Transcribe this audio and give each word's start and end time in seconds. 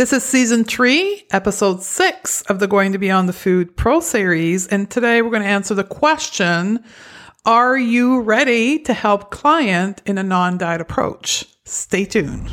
This 0.00 0.14
is 0.14 0.24
season 0.24 0.64
three, 0.64 1.26
episode 1.30 1.82
six 1.82 2.40
of 2.48 2.58
the 2.58 2.66
Going 2.66 2.92
to 2.92 2.98
Beyond 2.98 3.28
the 3.28 3.34
Food 3.34 3.76
Pro 3.76 4.00
series. 4.00 4.66
And 4.66 4.90
today 4.90 5.20
we're 5.20 5.28
going 5.28 5.42
to 5.42 5.48
answer 5.48 5.74
the 5.74 5.84
question 5.84 6.82
Are 7.44 7.76
you 7.76 8.22
ready 8.22 8.78
to 8.78 8.94
help 8.94 9.30
client 9.30 10.00
in 10.06 10.16
a 10.16 10.22
non 10.22 10.56
diet 10.56 10.80
approach? 10.80 11.44
Stay 11.66 12.06
tuned. 12.06 12.50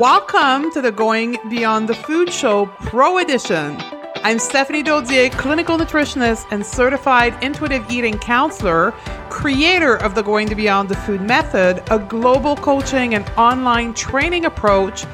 Welcome 0.00 0.72
to 0.72 0.80
the 0.80 0.90
Going 0.90 1.38
Beyond 1.48 1.88
the 1.88 1.94
Food 1.94 2.32
Show 2.32 2.66
Pro 2.80 3.18
Edition. 3.18 3.80
I'm 4.26 4.38
Stephanie 4.38 4.82
Dodier, 4.82 5.30
clinical 5.32 5.76
nutritionist 5.76 6.46
and 6.50 6.64
certified 6.64 7.36
intuitive 7.44 7.90
eating 7.90 8.18
counselor, 8.18 8.92
creator 9.28 9.96
of 9.96 10.14
the 10.14 10.22
Going 10.22 10.48
to 10.48 10.54
Beyond 10.54 10.88
the 10.88 10.96
Food 10.96 11.20
method, 11.20 11.82
a 11.90 11.98
global 11.98 12.56
coaching 12.56 13.14
and 13.14 13.28
online 13.36 13.92
training 13.92 14.46
approach 14.46 15.04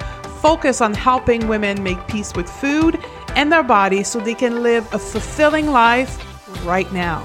focused 0.41 0.81
on 0.81 0.95
helping 0.95 1.49
women 1.49 1.83
make 1.83 2.07
peace 2.07 2.33
with 2.35 2.49
food 2.49 3.01
and 3.35 3.51
their 3.51 3.65
body 3.65 4.05
so 4.05 4.21
they 4.21 4.33
can 4.33 4.63
live 4.63 4.87
a 4.95 4.99
fulfilling 5.01 5.67
life 5.67 6.25
right 6.65 6.91
now. 6.93 7.21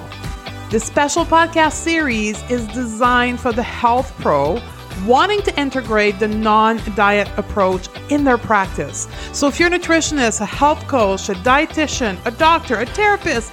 This 0.71 0.85
special 0.85 1.23
podcast 1.23 1.73
series 1.73 2.41
is 2.49 2.65
designed 2.69 3.39
for 3.39 3.51
the 3.51 3.61
health 3.61 4.11
pro 4.21 4.59
wanting 5.05 5.41
to 5.43 5.59
integrate 5.59 6.19
the 6.19 6.27
non 6.27 6.79
diet 6.95 7.29
approach 7.37 7.87
in 8.09 8.23
their 8.23 8.37
practice. 8.37 9.07
So, 9.33 9.47
if 9.47 9.59
you're 9.59 9.73
a 9.73 9.79
nutritionist, 9.79 10.41
a 10.41 10.45
health 10.45 10.87
coach, 10.87 11.29
a 11.29 11.33
dietitian, 11.33 12.17
a 12.25 12.31
doctor, 12.31 12.79
a 12.79 12.85
therapist, 12.85 13.51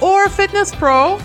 or 0.00 0.24
a 0.24 0.30
fitness 0.30 0.74
pro, 0.74 1.18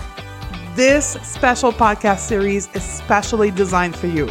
this 0.74 1.16
special 1.22 1.72
podcast 1.72 2.20
series 2.20 2.68
is 2.74 2.82
specially 2.82 3.50
designed 3.50 3.96
for 3.96 4.06
you. 4.06 4.30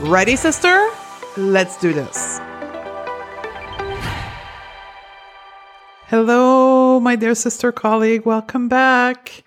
Ready, 0.00 0.36
sister? 0.36 0.90
Let's 1.36 1.76
do 1.78 1.92
this. 1.92 2.40
Hello, 6.08 7.00
my 7.00 7.16
dear 7.16 7.34
sister 7.34 7.70
colleague. 7.70 8.24
Welcome 8.24 8.68
back. 8.68 9.44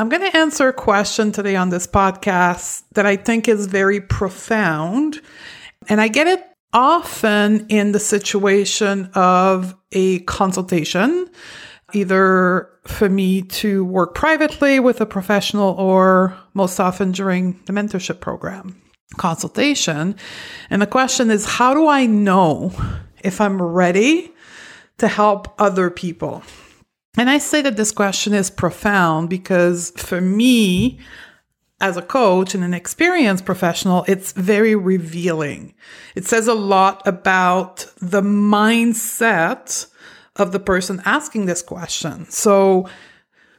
I'm 0.00 0.08
going 0.08 0.22
to 0.22 0.36
answer 0.36 0.68
a 0.68 0.72
question 0.72 1.32
today 1.32 1.56
on 1.56 1.70
this 1.70 1.84
podcast 1.84 2.84
that 2.92 3.04
I 3.04 3.16
think 3.16 3.48
is 3.48 3.66
very 3.66 4.00
profound. 4.00 5.20
And 5.88 6.00
I 6.00 6.06
get 6.06 6.28
it 6.28 6.46
often 6.72 7.66
in 7.68 7.90
the 7.90 7.98
situation 7.98 9.10
of 9.14 9.74
a 9.90 10.20
consultation, 10.20 11.28
either 11.94 12.70
for 12.84 13.08
me 13.08 13.42
to 13.42 13.84
work 13.86 14.14
privately 14.14 14.78
with 14.78 15.00
a 15.00 15.06
professional 15.06 15.70
or 15.70 16.38
most 16.54 16.78
often 16.78 17.10
during 17.10 17.58
the 17.66 17.72
mentorship 17.72 18.20
program 18.20 18.80
consultation. 19.16 20.14
And 20.70 20.80
the 20.80 20.86
question 20.86 21.28
is, 21.28 21.44
how 21.44 21.74
do 21.74 21.88
I 21.88 22.06
know 22.06 22.70
if 23.24 23.40
I'm 23.40 23.60
ready 23.60 24.32
to 24.98 25.08
help 25.08 25.60
other 25.60 25.90
people? 25.90 26.44
And 27.18 27.28
I 27.28 27.38
say 27.38 27.62
that 27.62 27.76
this 27.76 27.90
question 27.90 28.32
is 28.32 28.48
profound 28.48 29.28
because 29.28 29.90
for 29.96 30.20
me, 30.20 31.00
as 31.80 31.96
a 31.96 32.02
coach 32.02 32.54
and 32.54 32.62
an 32.62 32.74
experienced 32.74 33.44
professional, 33.44 34.04
it's 34.06 34.30
very 34.32 34.76
revealing. 34.76 35.74
It 36.14 36.26
says 36.26 36.46
a 36.46 36.54
lot 36.54 37.04
about 37.06 37.86
the 38.00 38.22
mindset 38.22 39.88
of 40.36 40.52
the 40.52 40.60
person 40.60 41.02
asking 41.04 41.46
this 41.46 41.60
question. 41.60 42.30
So, 42.30 42.88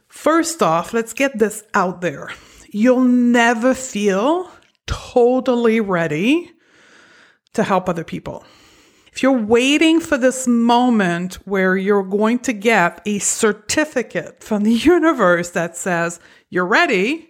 first 0.08 0.64
off, 0.64 0.94
let's 0.94 1.14
get 1.14 1.38
this 1.38 1.64
out 1.74 2.00
there. 2.00 2.32
You'll 2.70 3.04
never 3.04 3.74
feel 3.74 4.50
totally 4.88 5.82
ready 5.82 6.52
to 7.54 7.64
help 7.64 7.90
other 7.90 8.06
people. 8.06 8.46
You're 9.22 9.32
waiting 9.32 10.00
for 10.00 10.18
this 10.18 10.48
moment 10.48 11.36
where 11.46 11.76
you're 11.76 12.04
going 12.04 12.40
to 12.40 12.54
get 12.54 13.02
a 13.06 13.20
certificate 13.20 14.44
from 14.44 14.64
the 14.64 14.74
universe 14.74 15.52
that 15.52 15.78
says 15.78 16.20
you're 16.50 16.66
ready, 16.66 17.30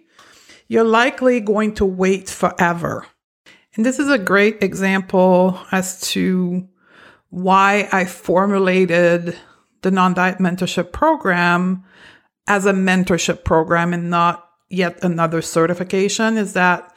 you're 0.68 0.84
likely 0.84 1.40
going 1.40 1.74
to 1.74 1.84
wait 1.84 2.28
forever. 2.28 3.06
And 3.74 3.86
this 3.86 3.98
is 3.98 4.08
a 4.08 4.18
great 4.18 4.62
example 4.62 5.58
as 5.72 6.00
to 6.12 6.68
why 7.30 7.88
I 7.92 8.04
formulated 8.04 9.38
the 9.82 9.90
non 9.90 10.14
diet 10.14 10.38
mentorship 10.38 10.92
program 10.92 11.84
as 12.46 12.66
a 12.66 12.72
mentorship 12.72 13.44
program 13.44 13.92
and 13.92 14.10
not 14.10 14.48
yet 14.68 15.02
another 15.02 15.40
certification. 15.40 16.36
Is 16.36 16.52
that 16.54 16.89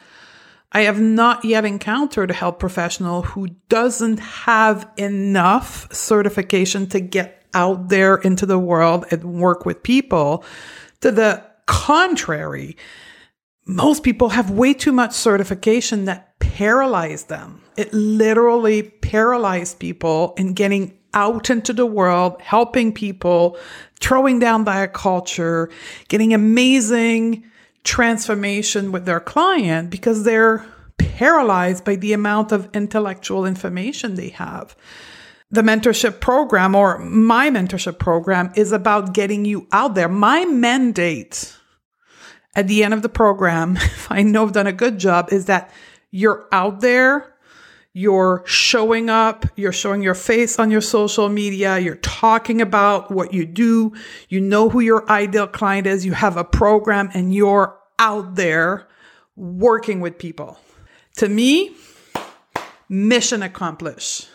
I 0.74 0.82
have 0.82 1.00
not 1.00 1.44
yet 1.44 1.64
encountered 1.64 2.32
a 2.32 2.34
health 2.34 2.58
professional 2.58 3.22
who 3.22 3.46
doesn't 3.68 4.18
have 4.18 4.90
enough 4.96 5.86
certification 5.94 6.88
to 6.88 7.00
get 7.00 7.46
out 7.54 7.90
there 7.90 8.16
into 8.16 8.44
the 8.44 8.58
world 8.58 9.06
and 9.12 9.22
work 9.40 9.64
with 9.64 9.84
people. 9.84 10.44
To 11.02 11.12
the 11.12 11.44
contrary, 11.66 12.76
most 13.66 14.02
people 14.02 14.30
have 14.30 14.50
way 14.50 14.74
too 14.74 14.90
much 14.90 15.12
certification 15.12 16.06
that 16.06 16.36
paralyze 16.40 17.24
them. 17.24 17.62
It 17.76 17.94
literally 17.94 18.82
paralyzed 18.82 19.78
people 19.78 20.34
in 20.36 20.54
getting 20.54 20.98
out 21.14 21.50
into 21.50 21.72
the 21.72 21.86
world, 21.86 22.40
helping 22.42 22.92
people, 22.92 23.56
throwing 24.00 24.40
down 24.40 24.64
diet 24.64 24.92
culture, 24.92 25.70
getting 26.08 26.34
amazing 26.34 27.44
transformation 27.84 28.90
with 28.90 29.04
their 29.04 29.20
client 29.20 29.90
because 29.90 30.24
they're 30.24 30.64
paralyzed 30.98 31.84
by 31.84 31.96
the 31.96 32.12
amount 32.12 32.50
of 32.50 32.68
intellectual 32.74 33.46
information 33.46 34.14
they 34.14 34.30
have. 34.30 34.74
The 35.50 35.62
mentorship 35.62 36.20
program 36.20 36.74
or 36.74 36.98
my 36.98 37.50
mentorship 37.50 37.98
program 37.98 38.52
is 38.56 38.72
about 38.72 39.14
getting 39.14 39.44
you 39.44 39.68
out 39.70 39.94
there. 39.94 40.08
My 40.08 40.44
mandate 40.44 41.56
at 42.56 42.66
the 42.66 42.82
end 42.82 42.94
of 42.94 43.02
the 43.02 43.08
program, 43.08 43.76
if 43.76 44.10
I 44.10 44.22
know 44.22 44.44
I've 44.44 44.52
done 44.52 44.66
a 44.66 44.72
good 44.72 44.98
job, 44.98 45.32
is 45.32 45.46
that 45.46 45.70
you're 46.10 46.48
out 46.50 46.80
there 46.80 47.33
you're 47.96 48.42
showing 48.44 49.08
up, 49.08 49.46
you're 49.54 49.72
showing 49.72 50.02
your 50.02 50.14
face 50.14 50.58
on 50.58 50.68
your 50.68 50.80
social 50.80 51.28
media, 51.28 51.78
you're 51.78 51.94
talking 51.96 52.60
about 52.60 53.10
what 53.12 53.32
you 53.32 53.46
do, 53.46 53.92
you 54.28 54.40
know 54.40 54.68
who 54.68 54.80
your 54.80 55.08
ideal 55.08 55.46
client 55.46 55.86
is, 55.86 56.04
you 56.04 56.12
have 56.12 56.36
a 56.36 56.44
program, 56.44 57.08
and 57.14 57.32
you're 57.32 57.78
out 58.00 58.34
there 58.34 58.88
working 59.36 60.00
with 60.00 60.18
people. 60.18 60.58
To 61.18 61.28
me, 61.28 61.76
mission 62.88 63.44
accomplished 63.44 64.28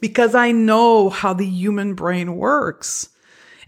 because 0.00 0.34
I 0.34 0.52
know 0.52 1.10
how 1.10 1.34
the 1.34 1.46
human 1.46 1.94
brain 1.94 2.36
works. 2.36 3.10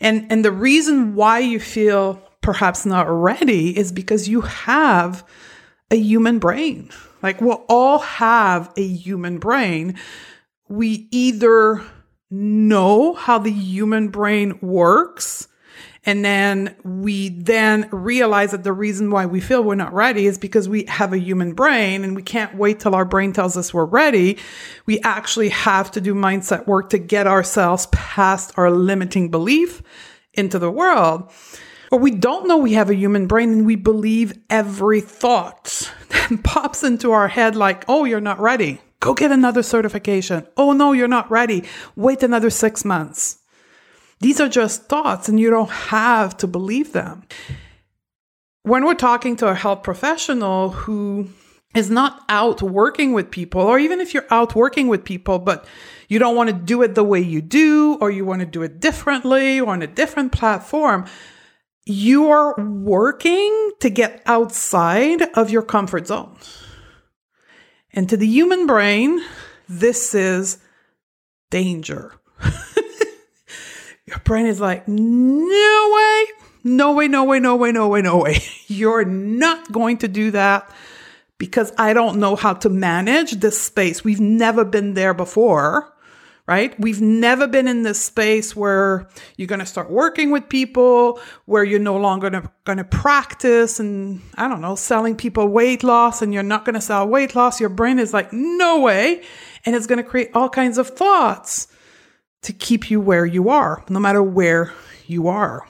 And, 0.00 0.32
and 0.32 0.42
the 0.42 0.52
reason 0.52 1.14
why 1.14 1.40
you 1.40 1.60
feel 1.60 2.22
perhaps 2.40 2.86
not 2.86 3.02
ready 3.02 3.76
is 3.76 3.92
because 3.92 4.30
you 4.30 4.40
have 4.40 5.26
a 5.90 5.96
human 5.96 6.38
brain. 6.38 6.90
Like 7.22 7.40
we'll 7.40 7.64
all 7.68 7.98
have 7.98 8.72
a 8.76 8.86
human 8.86 9.38
brain. 9.38 9.98
We 10.68 11.08
either 11.10 11.82
know 12.30 13.14
how 13.14 13.38
the 13.38 13.50
human 13.50 14.08
brain 14.08 14.58
works 14.60 15.48
and 16.04 16.24
then 16.24 16.74
we 16.82 17.28
then 17.28 17.88
realize 17.92 18.52
that 18.52 18.64
the 18.64 18.72
reason 18.72 19.10
why 19.10 19.26
we 19.26 19.40
feel 19.40 19.62
we're 19.62 19.74
not 19.74 19.92
ready 19.92 20.26
is 20.26 20.38
because 20.38 20.68
we 20.68 20.84
have 20.86 21.12
a 21.12 21.18
human 21.18 21.52
brain 21.52 22.04
and 22.04 22.16
we 22.16 22.22
can't 22.22 22.54
wait 22.54 22.80
till 22.80 22.94
our 22.94 23.04
brain 23.04 23.34
tells 23.34 23.56
us 23.56 23.74
we're 23.74 23.84
ready. 23.84 24.38
We 24.86 25.00
actually 25.00 25.50
have 25.50 25.90
to 25.92 26.00
do 26.00 26.14
mindset 26.14 26.66
work 26.66 26.90
to 26.90 26.98
get 26.98 27.26
ourselves 27.26 27.86
past 27.92 28.52
our 28.56 28.70
limiting 28.70 29.30
belief 29.30 29.82
into 30.32 30.58
the 30.58 30.70
world. 30.70 31.30
Or 31.90 31.98
we 31.98 32.12
don't 32.12 32.46
know 32.46 32.56
we 32.56 32.74
have 32.74 32.88
a 32.88 32.94
human 32.94 33.26
brain 33.26 33.50
and 33.50 33.66
we 33.66 33.76
believe 33.76 34.38
every 34.48 35.00
thought 35.00 35.92
that 36.10 36.42
pops 36.44 36.84
into 36.84 37.12
our 37.12 37.28
head 37.28 37.56
like, 37.56 37.84
oh, 37.88 38.04
you're 38.04 38.20
not 38.20 38.40
ready. 38.40 38.80
Go 39.00 39.14
get 39.14 39.32
another 39.32 39.62
certification. 39.62 40.46
Oh, 40.56 40.72
no, 40.72 40.92
you're 40.92 41.08
not 41.08 41.30
ready. 41.30 41.64
Wait 41.96 42.22
another 42.22 42.50
six 42.50 42.84
months. 42.84 43.38
These 44.20 44.40
are 44.40 44.48
just 44.48 44.84
thoughts 44.84 45.28
and 45.28 45.40
you 45.40 45.50
don't 45.50 45.70
have 45.70 46.36
to 46.38 46.46
believe 46.46 46.92
them. 46.92 47.24
When 48.62 48.84
we're 48.84 48.94
talking 48.94 49.36
to 49.36 49.48
a 49.48 49.54
health 49.54 49.82
professional 49.82 50.70
who 50.70 51.30
is 51.74 51.88
not 51.88 52.22
out 52.28 52.60
working 52.60 53.12
with 53.12 53.30
people, 53.30 53.62
or 53.62 53.78
even 53.78 54.00
if 54.00 54.12
you're 54.12 54.26
out 54.30 54.54
working 54.54 54.88
with 54.88 55.04
people, 55.04 55.38
but 55.38 55.64
you 56.08 56.18
don't 56.18 56.36
want 56.36 56.50
to 56.50 56.54
do 56.54 56.82
it 56.82 56.94
the 56.94 57.04
way 57.04 57.20
you 57.20 57.40
do, 57.40 57.96
or 58.00 58.10
you 58.10 58.24
want 58.24 58.40
to 58.40 58.46
do 58.46 58.62
it 58.62 58.80
differently 58.80 59.60
or 59.60 59.72
on 59.72 59.80
a 59.80 59.86
different 59.86 60.32
platform, 60.32 61.06
you 61.86 62.30
are 62.30 62.54
working 62.58 63.72
to 63.80 63.90
get 63.90 64.22
outside 64.26 65.22
of 65.34 65.50
your 65.50 65.62
comfort 65.62 66.06
zone. 66.06 66.36
And 67.92 68.08
to 68.08 68.16
the 68.16 68.26
human 68.26 68.66
brain, 68.66 69.20
this 69.68 70.14
is 70.14 70.58
danger. 71.50 72.14
your 74.06 74.18
brain 74.24 74.46
is 74.46 74.60
like, 74.60 74.86
no 74.86 75.90
way, 75.94 76.24
no 76.62 76.92
way, 76.92 77.08
no 77.08 77.24
way, 77.24 77.40
no 77.40 77.56
way, 77.56 77.72
no 77.72 77.88
way, 77.88 78.02
no 78.02 78.18
way. 78.18 78.38
You're 78.66 79.04
not 79.04 79.72
going 79.72 79.98
to 79.98 80.08
do 80.08 80.30
that. 80.32 80.70
because 81.38 81.72
I 81.78 81.94
don't 81.94 82.20
know 82.20 82.36
how 82.36 82.52
to 82.52 82.68
manage 82.68 83.32
this 83.40 83.58
space. 83.60 84.04
We've 84.04 84.20
never 84.20 84.64
been 84.64 84.92
there 84.94 85.14
before 85.14 85.92
right? 86.50 86.74
We've 86.80 87.00
never 87.00 87.46
been 87.46 87.68
in 87.68 87.84
this 87.84 88.04
space 88.04 88.56
where 88.56 89.08
you're 89.36 89.46
going 89.46 89.60
to 89.60 89.66
start 89.66 89.88
working 89.88 90.32
with 90.32 90.48
people, 90.48 91.20
where 91.44 91.62
you're 91.62 91.78
no 91.78 91.96
longer 91.96 92.28
going 92.64 92.78
to 92.78 92.84
practice 92.84 93.78
and 93.78 94.20
I 94.34 94.48
don't 94.48 94.60
know, 94.60 94.74
selling 94.74 95.14
people 95.14 95.46
weight 95.46 95.84
loss 95.84 96.22
and 96.22 96.34
you're 96.34 96.42
not 96.42 96.64
going 96.64 96.74
to 96.74 96.80
sell 96.80 97.06
weight 97.06 97.36
loss. 97.36 97.60
Your 97.60 97.68
brain 97.68 98.00
is 98.00 98.12
like, 98.12 98.32
no 98.32 98.80
way. 98.80 99.22
And 99.64 99.76
it's 99.76 99.86
going 99.86 100.02
to 100.02 100.10
create 100.10 100.30
all 100.34 100.48
kinds 100.48 100.76
of 100.76 100.88
thoughts 100.88 101.68
to 102.42 102.52
keep 102.52 102.90
you 102.90 103.00
where 103.00 103.24
you 103.24 103.50
are, 103.50 103.84
no 103.88 104.00
matter 104.00 104.20
where 104.20 104.72
you 105.06 105.28
are. 105.28 105.68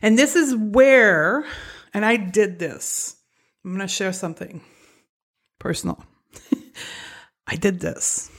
And 0.00 0.18
this 0.18 0.36
is 0.36 0.56
where, 0.56 1.44
and 1.92 2.02
I 2.02 2.16
did 2.16 2.58
this. 2.58 3.14
I'm 3.62 3.72
going 3.72 3.86
to 3.86 3.88
share 3.88 4.14
something 4.14 4.62
personal. 5.58 6.02
I 7.46 7.56
did 7.56 7.80
this 7.80 8.31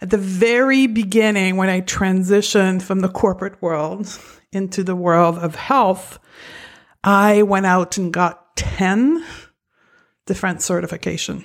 at 0.00 0.10
the 0.10 0.18
very 0.18 0.86
beginning, 0.86 1.56
when 1.56 1.70
I 1.70 1.80
transitioned 1.80 2.82
from 2.82 3.00
the 3.00 3.08
corporate 3.08 3.60
world 3.62 4.18
into 4.52 4.84
the 4.84 4.96
world 4.96 5.38
of 5.38 5.54
health, 5.54 6.18
I 7.02 7.42
went 7.42 7.66
out 7.66 7.96
and 7.96 8.12
got 8.12 8.56
10 8.56 9.24
different 10.26 10.60
certification. 10.60 11.44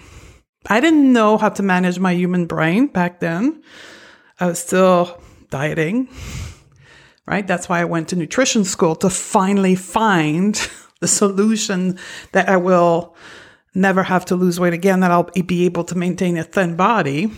I 0.68 0.80
didn't 0.80 1.14
know 1.14 1.38
how 1.38 1.50
to 1.50 1.64
manage 1.64 1.98
my 1.98 2.14
human 2.14 2.46
brain 2.46 2.88
back 2.88 3.20
then. 3.20 3.64
I 4.40 4.48
was 4.48 4.60
still 4.60 5.22
dieting, 5.50 6.10
right? 7.26 7.48
That's 7.48 7.70
why 7.70 7.80
I 7.80 7.86
went 7.86 8.10
to 8.10 8.16
nutrition 8.16 8.66
school 8.66 8.96
to 8.98 9.10
finally 9.10 9.76
find 9.76 10.56
the 11.00 11.08
solution 11.08 11.98
that 12.34 12.50
I 12.50 12.58
will 12.58 13.16
never 13.74 14.04
have 14.04 14.26
to 14.26 14.36
lose 14.36 14.60
weight 14.60 14.74
again, 14.74 15.00
that 15.00 15.12
I'll 15.12 15.24
be 15.24 15.66
able 15.66 15.86
to 15.86 15.98
maintain 15.98 16.38
a 16.38 16.44
thin 16.44 16.76
body 16.76 17.32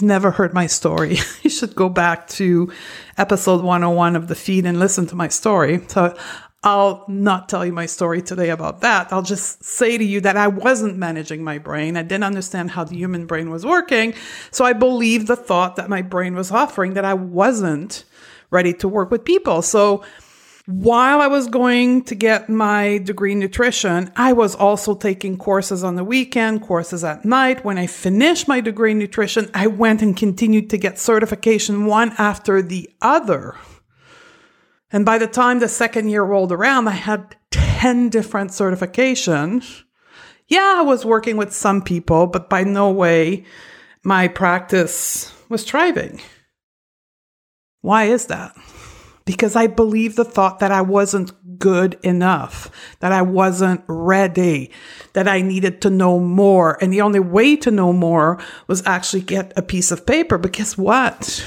you've 0.00 0.08
never 0.08 0.30
heard 0.30 0.54
my 0.54 0.66
story, 0.66 1.18
you 1.42 1.50
should 1.50 1.74
go 1.74 1.88
back 1.88 2.26
to 2.28 2.72
episode 3.18 3.62
101 3.62 4.16
of 4.16 4.28
the 4.28 4.34
feed 4.34 4.64
and 4.64 4.78
listen 4.78 5.06
to 5.06 5.14
my 5.14 5.28
story. 5.28 5.80
So 5.88 6.16
I'll 6.62 7.04
not 7.08 7.48
tell 7.48 7.66
you 7.66 7.72
my 7.72 7.86
story 7.86 8.22
today 8.22 8.50
about 8.50 8.80
that. 8.80 9.12
I'll 9.12 9.22
just 9.22 9.62
say 9.62 9.98
to 9.98 10.04
you 10.04 10.20
that 10.22 10.36
I 10.36 10.48
wasn't 10.48 10.96
managing 10.96 11.44
my 11.44 11.58
brain. 11.58 11.96
I 11.96 12.02
didn't 12.02 12.24
understand 12.24 12.70
how 12.70 12.84
the 12.84 12.96
human 12.96 13.26
brain 13.26 13.50
was 13.50 13.66
working. 13.66 14.14
So 14.50 14.64
I 14.64 14.72
believed 14.72 15.26
the 15.26 15.36
thought 15.36 15.76
that 15.76 15.90
my 15.90 16.02
brain 16.02 16.34
was 16.34 16.50
offering 16.50 16.94
that 16.94 17.04
I 17.04 17.14
wasn't 17.14 18.04
ready 18.50 18.72
to 18.74 18.88
work 18.88 19.10
with 19.10 19.24
people. 19.24 19.62
So 19.62 20.02
while 20.66 21.20
I 21.20 21.26
was 21.26 21.46
going 21.46 22.04
to 22.04 22.14
get 22.14 22.48
my 22.48 22.98
degree 22.98 23.32
in 23.32 23.38
nutrition, 23.38 24.12
I 24.14 24.32
was 24.32 24.54
also 24.54 24.94
taking 24.94 25.36
courses 25.38 25.82
on 25.82 25.96
the 25.96 26.04
weekend, 26.04 26.62
courses 26.62 27.02
at 27.02 27.24
night. 27.24 27.64
When 27.64 27.78
I 27.78 27.86
finished 27.86 28.46
my 28.46 28.60
degree 28.60 28.92
in 28.92 28.98
nutrition, 28.98 29.50
I 29.54 29.66
went 29.66 30.02
and 30.02 30.16
continued 30.16 30.70
to 30.70 30.78
get 30.78 30.98
certification 30.98 31.86
one 31.86 32.12
after 32.18 32.62
the 32.62 32.90
other. 33.00 33.56
And 34.92 35.04
by 35.06 35.18
the 35.18 35.26
time 35.26 35.60
the 35.60 35.68
second 35.68 36.08
year 36.08 36.22
rolled 36.22 36.52
around, 36.52 36.88
I 36.88 36.92
had 36.92 37.36
10 37.50 38.10
different 38.10 38.50
certifications. 38.50 39.82
Yeah, 40.48 40.74
I 40.78 40.82
was 40.82 41.04
working 41.04 41.36
with 41.36 41.52
some 41.52 41.80
people, 41.80 42.26
but 42.26 42.50
by 42.50 42.64
no 42.64 42.90
way 42.90 43.44
my 44.02 44.28
practice 44.28 45.32
was 45.48 45.64
thriving. 45.64 46.20
Why 47.80 48.04
is 48.04 48.26
that? 48.26 48.54
Because 49.24 49.56
I 49.56 49.66
believed 49.66 50.16
the 50.16 50.24
thought 50.24 50.58
that 50.60 50.72
I 50.72 50.82
wasn't 50.82 51.58
good 51.58 51.98
enough, 52.02 52.70
that 53.00 53.12
I 53.12 53.22
wasn't 53.22 53.82
ready, 53.86 54.70
that 55.12 55.28
I 55.28 55.40
needed 55.40 55.80
to 55.82 55.90
know 55.90 56.18
more. 56.18 56.82
And 56.82 56.92
the 56.92 57.02
only 57.02 57.20
way 57.20 57.56
to 57.56 57.70
know 57.70 57.92
more 57.92 58.42
was 58.66 58.84
actually 58.86 59.22
get 59.22 59.52
a 59.56 59.62
piece 59.62 59.90
of 59.90 60.06
paper. 60.06 60.38
But 60.38 60.52
guess 60.52 60.76
what? 60.76 61.44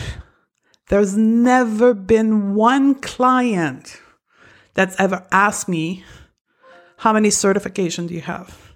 There's 0.90 1.18
never 1.18 1.94
been 1.94 2.54
one 2.54 2.96
client 2.96 4.00
that's 4.74 5.00
ever 5.00 5.26
asked 5.32 5.68
me, 5.68 6.04
How 6.98 7.14
many 7.14 7.30
certifications 7.30 8.08
do 8.10 8.14
you 8.14 8.22
have? 8.22 8.76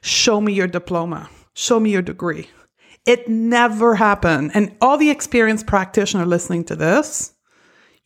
Show 0.00 0.40
me 0.40 0.52
your 0.52 0.66
diploma. 0.66 1.28
Show 1.54 1.80
me 1.80 1.90
your 1.90 2.02
degree. 2.02 2.48
It 3.04 3.28
never 3.28 3.96
happened. 3.96 4.52
And 4.54 4.76
all 4.80 4.96
the 4.96 5.10
experienced 5.10 5.66
practitioners 5.66 6.26
listening 6.26 6.64
to 6.64 6.76
this, 6.76 7.31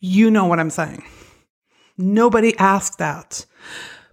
you 0.07 0.31
know 0.31 0.45
what 0.45 0.59
I'm 0.59 0.69
saying. 0.69 1.03
Nobody 1.97 2.55
asked 2.57 2.99
that. 2.99 3.45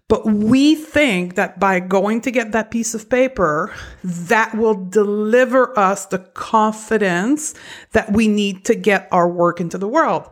But 0.08 0.26
we 0.26 0.74
think 0.74 1.34
that 1.36 1.58
by 1.58 1.80
going 1.80 2.20
to 2.22 2.30
get 2.30 2.52
that 2.52 2.70
piece 2.70 2.94
of 2.94 3.08
paper, 3.08 3.72
that 4.02 4.54
will 4.54 4.74
deliver 4.74 5.76
us 5.78 6.06
the 6.06 6.18
confidence 6.18 7.54
that 7.92 8.12
we 8.12 8.28
need 8.28 8.66
to 8.66 8.74
get 8.74 9.08
our 9.10 9.28
work 9.28 9.60
into 9.60 9.78
the 9.78 9.88
world. 9.88 10.28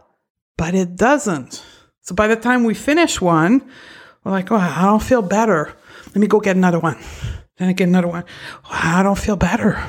But 0.59 0.75
it 0.75 0.97
doesn't. 0.97 1.64
So 2.03 2.14
by 2.14 2.26
the 2.26 2.37
time 2.37 2.64
we 2.64 2.75
finish 2.75 3.20
one, 3.20 3.69
we're 4.25 4.32
like, 4.32 4.53
oh, 4.53 4.56
I 4.56 4.82
don't 4.82 5.03
feel 5.03 5.23
better. 5.23 5.75
Let 6.09 6.17
me 6.17 6.26
go 6.26 6.41
get 6.41 6.56
another 6.56 6.79
one. 6.79 6.99
Then 7.56 7.69
I 7.69 7.73
get 7.73 7.88
another 7.88 8.09
one. 8.09 8.25
Oh, 8.64 8.70
I 8.70 9.03
don't 9.03 9.19
feel 9.19 9.37
better. 9.37 9.82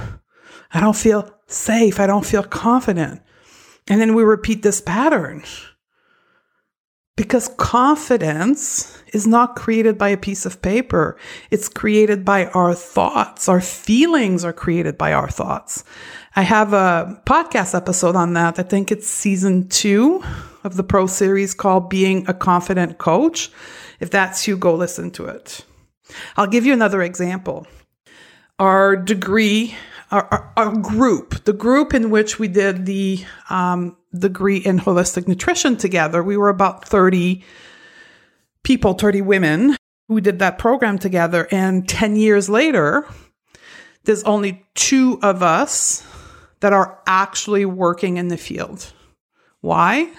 I 0.73 0.79
don't 0.79 0.95
feel 0.95 1.29
safe. 1.47 1.99
I 1.99 2.07
don't 2.07 2.25
feel 2.25 2.43
confident. 2.43 3.21
And 3.87 3.99
then 3.99 4.15
we 4.15 4.23
repeat 4.23 4.63
this 4.63 4.81
pattern. 4.81 5.43
Because 7.15 7.47
confidence 7.57 9.03
is 9.13 9.27
not 9.27 9.55
created 9.55 9.99
by 9.99 10.09
a 10.09 10.17
piece 10.17 10.47
of 10.47 10.63
paper. 10.63 11.15
It's 11.51 11.69
created 11.69 12.25
by 12.25 12.47
our 12.47 12.73
thoughts. 12.73 13.47
Our 13.47 13.61
feelings 13.61 14.43
are 14.43 14.53
created 14.53 14.97
by 14.97 15.13
our 15.13 15.29
thoughts. 15.29 15.83
I 16.35 16.41
have 16.41 16.73
a 16.73 17.21
podcast 17.27 17.75
episode 17.75 18.15
on 18.15 18.33
that. 18.33 18.57
I 18.57 18.63
think 18.63 18.91
it's 18.91 19.05
season 19.05 19.69
two 19.69 20.23
of 20.63 20.75
the 20.75 20.83
pro 20.83 21.05
series 21.05 21.53
called 21.53 21.89
Being 21.89 22.27
a 22.27 22.33
Confident 22.33 22.97
Coach. 22.97 23.51
If 23.99 24.09
that's 24.09 24.47
you, 24.47 24.57
go 24.57 24.73
listen 24.73 25.11
to 25.11 25.25
it. 25.25 25.63
I'll 26.35 26.47
give 26.47 26.65
you 26.65 26.73
another 26.73 27.03
example. 27.03 27.67
Our 28.57 28.95
degree 28.95 29.75
our, 30.11 30.51
our, 30.55 30.71
group, 30.77 31.43
the 31.45 31.53
group 31.53 31.93
in 31.93 32.09
which 32.09 32.39
we 32.39 32.47
did 32.47 32.85
the 32.85 33.23
um, 33.49 33.97
degree 34.17 34.57
in 34.57 34.79
holistic 34.79 35.27
nutrition 35.27 35.77
together, 35.77 36.21
we 36.21 36.37
were 36.37 36.49
about 36.49 36.87
30 36.87 37.43
people, 38.63 38.93
30 38.93 39.21
women 39.21 39.75
who 40.07 40.21
did 40.21 40.39
that 40.39 40.57
program 40.57 40.99
together. 40.99 41.47
And 41.51 41.87
10 41.87 42.15
years 42.15 42.49
later, 42.49 43.07
there's 44.03 44.23
only 44.23 44.65
two 44.75 45.19
of 45.21 45.41
us 45.41 46.05
that 46.59 46.73
are 46.73 46.99
actually 47.07 47.65
working 47.65 48.17
in 48.17 48.27
the 48.27 48.37
field. 48.37 48.93
Why? 49.61 50.11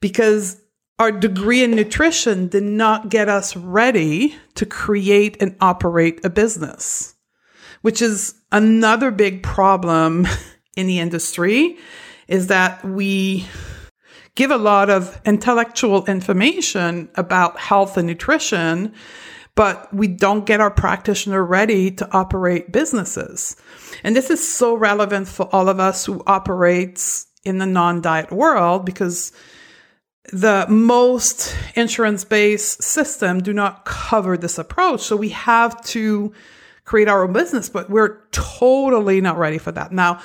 Because 0.00 0.60
our 0.98 1.10
degree 1.10 1.62
in 1.62 1.72
nutrition 1.72 2.48
did 2.48 2.62
not 2.62 3.08
get 3.08 3.28
us 3.28 3.56
ready 3.56 4.36
to 4.54 4.66
create 4.66 5.36
and 5.40 5.56
operate 5.60 6.24
a 6.24 6.30
business 6.30 7.13
which 7.84 8.00
is 8.00 8.34
another 8.50 9.10
big 9.10 9.42
problem 9.42 10.26
in 10.76 10.86
the 10.86 10.98
industry 10.98 11.76
is 12.28 12.46
that 12.46 12.82
we 12.82 13.46
give 14.36 14.50
a 14.50 14.56
lot 14.56 14.88
of 14.88 15.20
intellectual 15.26 16.02
information 16.06 17.10
about 17.16 17.58
health 17.58 17.98
and 17.98 18.06
nutrition, 18.06 18.90
but 19.54 19.92
we 19.92 20.08
don't 20.08 20.46
get 20.46 20.62
our 20.62 20.70
practitioner 20.70 21.44
ready 21.44 21.90
to 21.90 22.10
operate 22.12 22.72
businesses. 22.72 23.54
And 24.02 24.16
this 24.16 24.30
is 24.30 24.40
so 24.48 24.74
relevant 24.74 25.28
for 25.28 25.46
all 25.54 25.68
of 25.68 25.78
us 25.78 26.06
who 26.06 26.22
operates 26.26 27.26
in 27.44 27.58
the 27.58 27.66
non-diet 27.66 28.32
world 28.32 28.86
because 28.86 29.30
the 30.32 30.64
most 30.70 31.54
insurance-based 31.74 32.82
system 32.82 33.40
do 33.40 33.52
not 33.52 33.84
cover 33.84 34.38
this 34.38 34.56
approach. 34.56 35.02
So 35.02 35.16
we 35.16 35.28
have 35.28 35.78
to 35.88 36.32
create 36.84 37.08
our 37.08 37.24
own 37.24 37.32
business, 37.32 37.68
but 37.68 37.90
we're 37.90 38.26
totally 38.30 39.20
not 39.20 39.38
ready 39.38 39.58
for 39.58 39.72
that. 39.72 39.92
Now, 39.92 40.20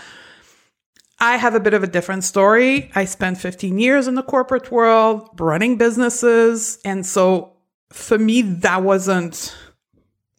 I 1.19 1.35
have 1.35 1.55
a 1.55 1.59
bit 1.59 1.73
of 1.73 1.83
a 1.83 1.87
different 1.87 2.23
story. 2.23 2.91
I 2.95 3.05
spent 3.05 3.37
15 3.37 3.77
years 3.77 4.07
in 4.07 4.15
the 4.15 4.23
corporate 4.23 4.71
world 4.71 5.29
running 5.39 5.77
businesses. 5.77 6.79
And 6.85 7.05
so 7.05 7.53
for 7.91 8.17
me, 8.17 8.41
that 8.41 8.83
wasn't 8.83 9.55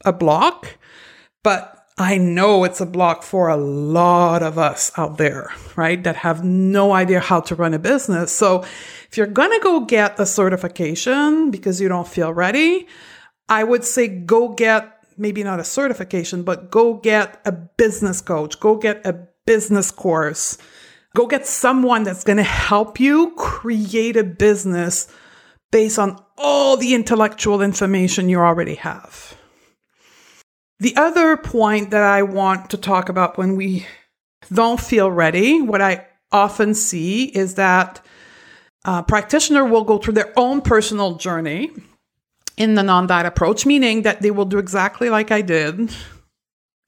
a 0.05 0.13
block, 0.13 0.79
but 1.43 1.77
I 1.99 2.17
know 2.17 2.65
it's 2.65 2.81
a 2.81 2.87
block 2.87 3.23
for 3.23 3.49
a 3.49 3.59
lot 3.59 4.43
of 4.43 4.57
us 4.57 4.91
out 4.97 5.19
there, 5.19 5.53
right? 5.77 6.03
That 6.03 6.17
have 6.17 6.43
no 6.43 6.93
idea 6.93 7.21
how 7.21 7.41
to 7.41 7.55
run 7.55 7.75
a 7.75 7.79
business. 7.79 8.33
So 8.33 8.63
if 8.63 9.19
you're 9.19 9.27
going 9.27 9.51
to 9.51 9.61
go 9.63 9.81
get 9.81 10.19
a 10.19 10.25
certification 10.25 11.51
because 11.51 11.79
you 11.79 11.91
don't 11.91 12.09
feel 12.09 12.33
ready, 12.33 12.87
I 13.51 13.65
would 13.65 13.85
say 13.85 14.09
go 14.09 14.49
get 14.49 15.00
maybe 15.21 15.45
not 15.45 15.61
a 15.61 15.65
certification, 15.65 16.43
but 16.43 16.71
go 16.71 16.95
get 16.95 17.41
a 17.45 17.53
business 17.53 18.21
coach, 18.21 18.59
go 18.59 18.77
get 18.77 19.05
a 19.07 19.29
business 19.47 19.91
course, 19.91 20.57
go 21.15 21.27
get 21.27 21.47
someone 21.47 22.03
that's 22.03 22.25
going 22.25 22.39
to 22.39 22.43
help 22.43 22.99
you 22.99 23.33
create 23.37 24.17
a 24.17 24.25
business 24.25 25.07
based 25.71 25.99
on 25.99 26.19
all 26.39 26.77
the 26.77 26.95
intellectual 26.95 27.61
information 27.61 28.29
you 28.29 28.41
already 28.41 28.77
have. 28.77 29.37
The 30.81 30.97
other 30.97 31.37
point 31.37 31.91
that 31.91 32.03
I 32.03 32.23
want 32.23 32.71
to 32.71 32.79
talk 32.79 33.11
about 33.11 33.37
when 33.37 33.55
we 33.55 33.87
don't 34.53 34.81
feel 34.81 35.11
ready, 35.11 35.61
what 35.61 35.83
I 35.83 36.07
often 36.33 36.75
see 36.75 37.25
is 37.25 37.57
that 37.57 38.01
a 38.85 39.03
practitioner 39.03 39.67
will 39.67 39.85
go 39.85 39.99
through 39.99 40.15
their 40.15 40.33
own 40.39 40.63
personal 40.63 41.17
journey 41.17 41.71
in 42.61 42.75
the 42.75 42.83
non 42.83 43.07
diet 43.07 43.25
approach, 43.25 43.65
meaning 43.65 44.03
that 44.03 44.21
they 44.21 44.31
will 44.31 44.45
do 44.45 44.59
exactly 44.59 45.09
like 45.09 45.31
I 45.31 45.41
did 45.41 45.91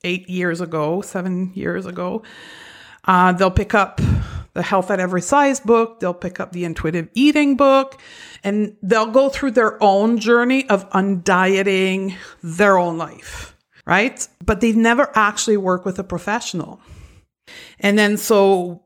eight 0.04 0.28
years 0.28 0.60
ago, 0.60 1.00
seven 1.00 1.50
years 1.54 1.86
ago. 1.86 2.22
Uh, 3.04 3.32
they'll 3.32 3.50
pick 3.50 3.74
up 3.74 3.98
the 4.52 4.62
Health 4.62 4.90
at 4.90 5.00
Every 5.00 5.22
Size 5.22 5.60
book, 5.60 5.98
they'll 5.98 6.12
pick 6.12 6.38
up 6.38 6.52
the 6.52 6.66
Intuitive 6.66 7.08
Eating 7.14 7.56
book, 7.56 7.98
and 8.44 8.76
they'll 8.82 9.10
go 9.10 9.30
through 9.30 9.52
their 9.52 9.82
own 9.82 10.18
journey 10.18 10.68
of 10.68 10.88
undieting 10.90 12.16
their 12.42 12.76
own 12.76 12.98
life, 12.98 13.56
right? 13.86 14.28
But 14.44 14.60
they've 14.60 14.76
never 14.76 15.10
actually 15.14 15.56
worked 15.56 15.86
with 15.86 15.98
a 15.98 16.04
professional. 16.04 16.82
And 17.80 17.98
then 17.98 18.18
so 18.18 18.84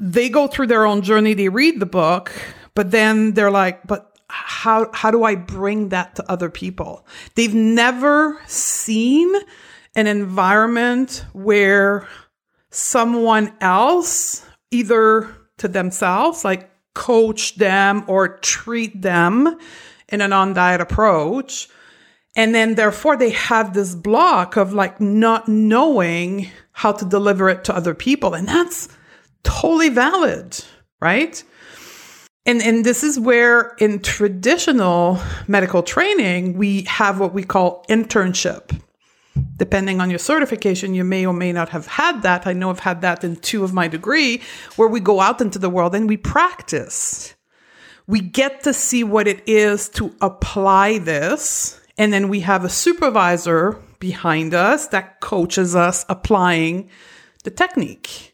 they 0.00 0.28
go 0.28 0.48
through 0.48 0.66
their 0.66 0.86
own 0.86 1.02
journey, 1.02 1.34
they 1.34 1.48
read 1.48 1.78
the 1.78 1.86
book, 1.86 2.32
but 2.74 2.90
then 2.90 3.34
they're 3.34 3.50
like, 3.52 3.86
but 3.86 4.09
how 4.30 4.90
how 4.92 5.10
do 5.10 5.24
I 5.24 5.34
bring 5.34 5.90
that 5.90 6.16
to 6.16 6.30
other 6.30 6.50
people? 6.50 7.06
They've 7.34 7.54
never 7.54 8.40
seen 8.46 9.34
an 9.94 10.06
environment 10.06 11.24
where 11.32 12.06
someone 12.70 13.52
else 13.60 14.46
either 14.70 15.28
to 15.58 15.68
themselves 15.68 16.44
like 16.44 16.70
coach 16.94 17.56
them 17.56 18.04
or 18.06 18.38
treat 18.38 19.02
them 19.02 19.58
in 20.08 20.20
a 20.20 20.28
non-diet 20.28 20.80
approach 20.80 21.68
and 22.36 22.54
then 22.54 22.74
therefore 22.74 23.16
they 23.16 23.30
have 23.30 23.74
this 23.74 23.94
block 23.94 24.56
of 24.56 24.72
like 24.72 25.00
not 25.00 25.48
knowing 25.48 26.48
how 26.72 26.92
to 26.92 27.04
deliver 27.04 27.48
it 27.48 27.64
to 27.64 27.74
other 27.74 27.94
people 27.94 28.34
and 28.34 28.46
that's 28.48 28.88
totally 29.42 29.88
valid 29.88 30.64
right 31.00 31.42
and 32.46 32.62
and 32.62 32.84
this 32.84 33.04
is 33.04 33.18
where 33.18 33.74
in 33.78 34.00
traditional 34.00 35.20
medical 35.46 35.82
training 35.82 36.56
we 36.56 36.82
have 36.82 37.20
what 37.20 37.34
we 37.34 37.44
call 37.44 37.84
internship. 37.88 38.78
Depending 39.56 40.00
on 40.00 40.10
your 40.10 40.18
certification 40.18 40.94
you 40.94 41.04
may 41.04 41.26
or 41.26 41.34
may 41.34 41.52
not 41.52 41.68
have 41.68 41.86
had 41.86 42.22
that. 42.22 42.46
I 42.46 42.52
know 42.52 42.70
i've 42.70 42.80
had 42.80 43.02
that 43.02 43.24
in 43.24 43.36
two 43.36 43.62
of 43.62 43.72
my 43.72 43.88
degree 43.88 44.42
where 44.76 44.88
we 44.88 45.00
go 45.00 45.20
out 45.20 45.40
into 45.40 45.58
the 45.58 45.70
world 45.70 45.94
and 45.94 46.08
we 46.08 46.16
practice. 46.16 47.34
We 48.06 48.20
get 48.20 48.64
to 48.64 48.72
see 48.72 49.04
what 49.04 49.28
it 49.28 49.48
is 49.48 49.88
to 49.90 50.14
apply 50.20 50.98
this 50.98 51.80
and 51.98 52.12
then 52.12 52.28
we 52.30 52.40
have 52.40 52.64
a 52.64 52.70
supervisor 52.70 53.78
behind 53.98 54.54
us 54.54 54.88
that 54.88 55.20
coaches 55.20 55.76
us 55.76 56.06
applying 56.08 56.88
the 57.44 57.50
technique 57.50 58.29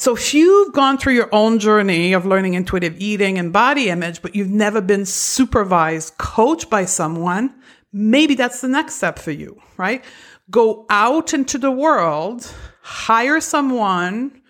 so 0.00 0.16
if 0.16 0.32
you've 0.32 0.72
gone 0.72 0.96
through 0.96 1.12
your 1.12 1.28
own 1.30 1.58
journey 1.58 2.14
of 2.14 2.24
learning 2.24 2.54
intuitive 2.54 2.98
eating 2.98 3.38
and 3.38 3.52
body 3.52 3.90
image, 3.90 4.22
but 4.22 4.34
you've 4.34 4.48
never 4.48 4.80
been 4.80 5.04
supervised, 5.04 6.16
coached 6.16 6.70
by 6.70 6.86
someone, 6.86 7.54
maybe 7.92 8.34
that's 8.34 8.62
the 8.62 8.68
next 8.68 8.94
step 8.94 9.18
for 9.18 9.30
you, 9.30 9.60
right? 9.76 10.02
Go 10.50 10.86
out 10.88 11.34
into 11.34 11.58
the 11.58 11.70
world, 11.70 12.50
hire 12.80 13.42
someone, 13.42 14.40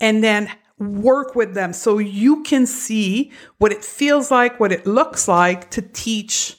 and 0.00 0.24
then 0.24 0.50
work 0.80 1.36
with 1.36 1.54
them 1.54 1.72
so 1.72 1.98
you 1.98 2.42
can 2.42 2.66
see 2.66 3.30
what 3.58 3.70
it 3.70 3.84
feels 3.84 4.32
like, 4.32 4.58
what 4.58 4.72
it 4.72 4.84
looks 4.84 5.28
like 5.28 5.70
to 5.70 5.80
teach 5.80 6.58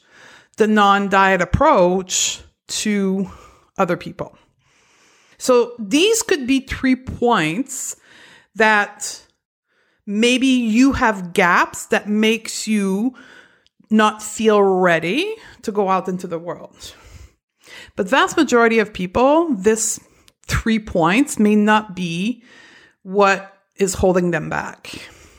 the 0.55 0.65
non 0.65 1.09
diet 1.09 1.41
approach 1.41 2.39
to 2.67 3.29
other 3.77 3.97
people. 3.97 4.37
So 5.37 5.73
these 5.77 6.23
could 6.23 6.47
be 6.47 6.61
three 6.61 6.95
points 6.95 7.97
that 8.55 9.25
maybe 10.05 10.47
you 10.47 10.93
have 10.93 11.33
gaps 11.33 11.85
that 11.87 12.09
makes 12.09 12.67
you 12.67 13.15
not 13.89 14.21
feel 14.21 14.61
ready 14.61 15.35
to 15.61 15.71
go 15.71 15.89
out 15.89 16.07
into 16.07 16.27
the 16.27 16.39
world. 16.39 16.93
But 17.95 18.09
vast 18.09 18.37
majority 18.37 18.79
of 18.79 18.93
people, 18.93 19.53
this 19.53 19.99
three 20.47 20.79
points 20.79 21.39
may 21.39 21.55
not 21.55 21.95
be 21.95 22.43
what 23.03 23.55
is 23.77 23.95
holding 23.95 24.31
them 24.31 24.49
back. 24.49 24.91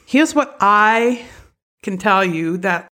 Here's 0.07 0.35
what 0.35 0.57
I 0.61 1.25
can 1.83 1.99
tell 1.99 2.25
you 2.25 2.57
that 2.59 2.89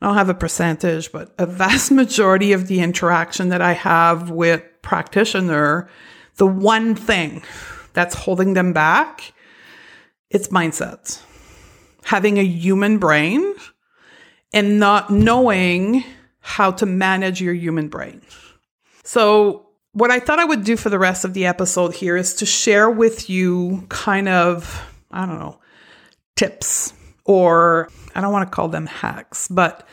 I 0.00 0.06
don't 0.06 0.16
have 0.16 0.28
a 0.28 0.34
percentage, 0.34 1.12
but 1.12 1.34
a 1.38 1.46
vast 1.46 1.90
majority 1.92 2.52
of 2.52 2.66
the 2.66 2.80
interaction 2.80 3.48
that 3.50 3.62
I 3.62 3.72
have 3.72 4.30
with 4.30 4.62
practitioner, 4.82 5.88
the 6.36 6.46
one 6.46 6.94
thing 6.94 7.42
that's 7.92 8.14
holding 8.14 8.54
them 8.54 8.72
back 8.72 9.32
it's 10.32 10.48
mindset. 10.48 11.20
Having 12.04 12.38
a 12.38 12.44
human 12.44 12.98
brain 12.98 13.54
and 14.52 14.80
not 14.80 15.10
knowing 15.10 16.04
how 16.40 16.72
to 16.72 16.86
manage 16.86 17.40
your 17.40 17.54
human 17.54 17.88
brain. 17.88 18.22
So, 19.04 19.68
what 19.92 20.10
I 20.10 20.20
thought 20.20 20.38
I 20.38 20.44
would 20.44 20.64
do 20.64 20.76
for 20.76 20.88
the 20.88 20.98
rest 20.98 21.24
of 21.24 21.34
the 21.34 21.46
episode 21.46 21.94
here 21.94 22.16
is 22.16 22.34
to 22.36 22.46
share 22.46 22.90
with 22.90 23.28
you 23.28 23.84
kind 23.90 24.26
of, 24.26 24.82
I 25.10 25.26
don't 25.26 25.38
know, 25.38 25.60
tips 26.34 26.94
or 27.26 27.90
I 28.14 28.22
don't 28.22 28.32
want 28.32 28.50
to 28.50 28.54
call 28.54 28.68
them 28.68 28.86
hacks, 28.86 29.48
but 29.48 29.86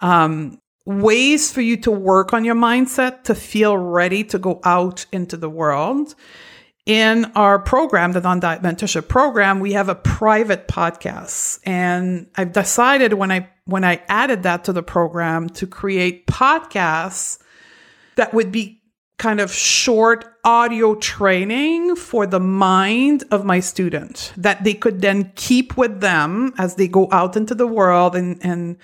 um, 0.00 0.60
ways 0.84 1.50
for 1.50 1.62
you 1.62 1.78
to 1.78 1.90
work 1.90 2.34
on 2.34 2.44
your 2.44 2.54
mindset 2.54 3.24
to 3.24 3.34
feel 3.34 3.76
ready 3.76 4.22
to 4.24 4.38
go 4.38 4.60
out 4.64 5.06
into 5.12 5.38
the 5.38 5.50
world 5.50 6.14
in 6.88 7.26
our 7.34 7.58
program, 7.58 8.12
the 8.12 8.20
Non 8.22 8.40
Diet 8.40 8.62
Mentorship 8.62 9.08
Program, 9.08 9.60
we 9.60 9.74
have 9.74 9.90
a 9.90 9.94
private 9.94 10.66
podcast. 10.66 11.60
And 11.64 12.26
I've 12.34 12.52
decided 12.52 13.12
when 13.12 13.30
I 13.30 13.50
when 13.66 13.84
I 13.84 14.02
added 14.08 14.44
that 14.44 14.64
to 14.64 14.72
the 14.72 14.82
program 14.82 15.50
to 15.50 15.66
create 15.66 16.26
podcasts 16.26 17.38
that 18.16 18.32
would 18.32 18.50
be 18.50 18.80
kind 19.18 19.38
of 19.38 19.52
short 19.52 20.24
audio 20.44 20.94
training 20.94 21.94
for 21.94 22.26
the 22.26 22.40
mind 22.40 23.24
of 23.30 23.44
my 23.44 23.60
student 23.60 24.32
that 24.38 24.64
they 24.64 24.72
could 24.72 25.02
then 25.02 25.30
keep 25.34 25.76
with 25.76 26.00
them 26.00 26.54
as 26.56 26.76
they 26.76 26.88
go 26.88 27.08
out 27.12 27.36
into 27.36 27.54
the 27.54 27.66
world 27.66 28.16
and, 28.16 28.42
and 28.42 28.78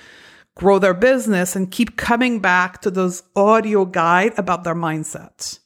grow 0.55 0.79
their 0.79 0.93
business 0.93 1.57
and 1.57 1.71
keep 1.71 1.97
coming 1.97 2.41
back 2.41 2.83
to 2.83 2.91
those 2.91 3.23
audio 3.35 3.87
guide 3.87 4.35
about 4.37 4.65
their 4.65 4.75
mindsets. 4.75 5.61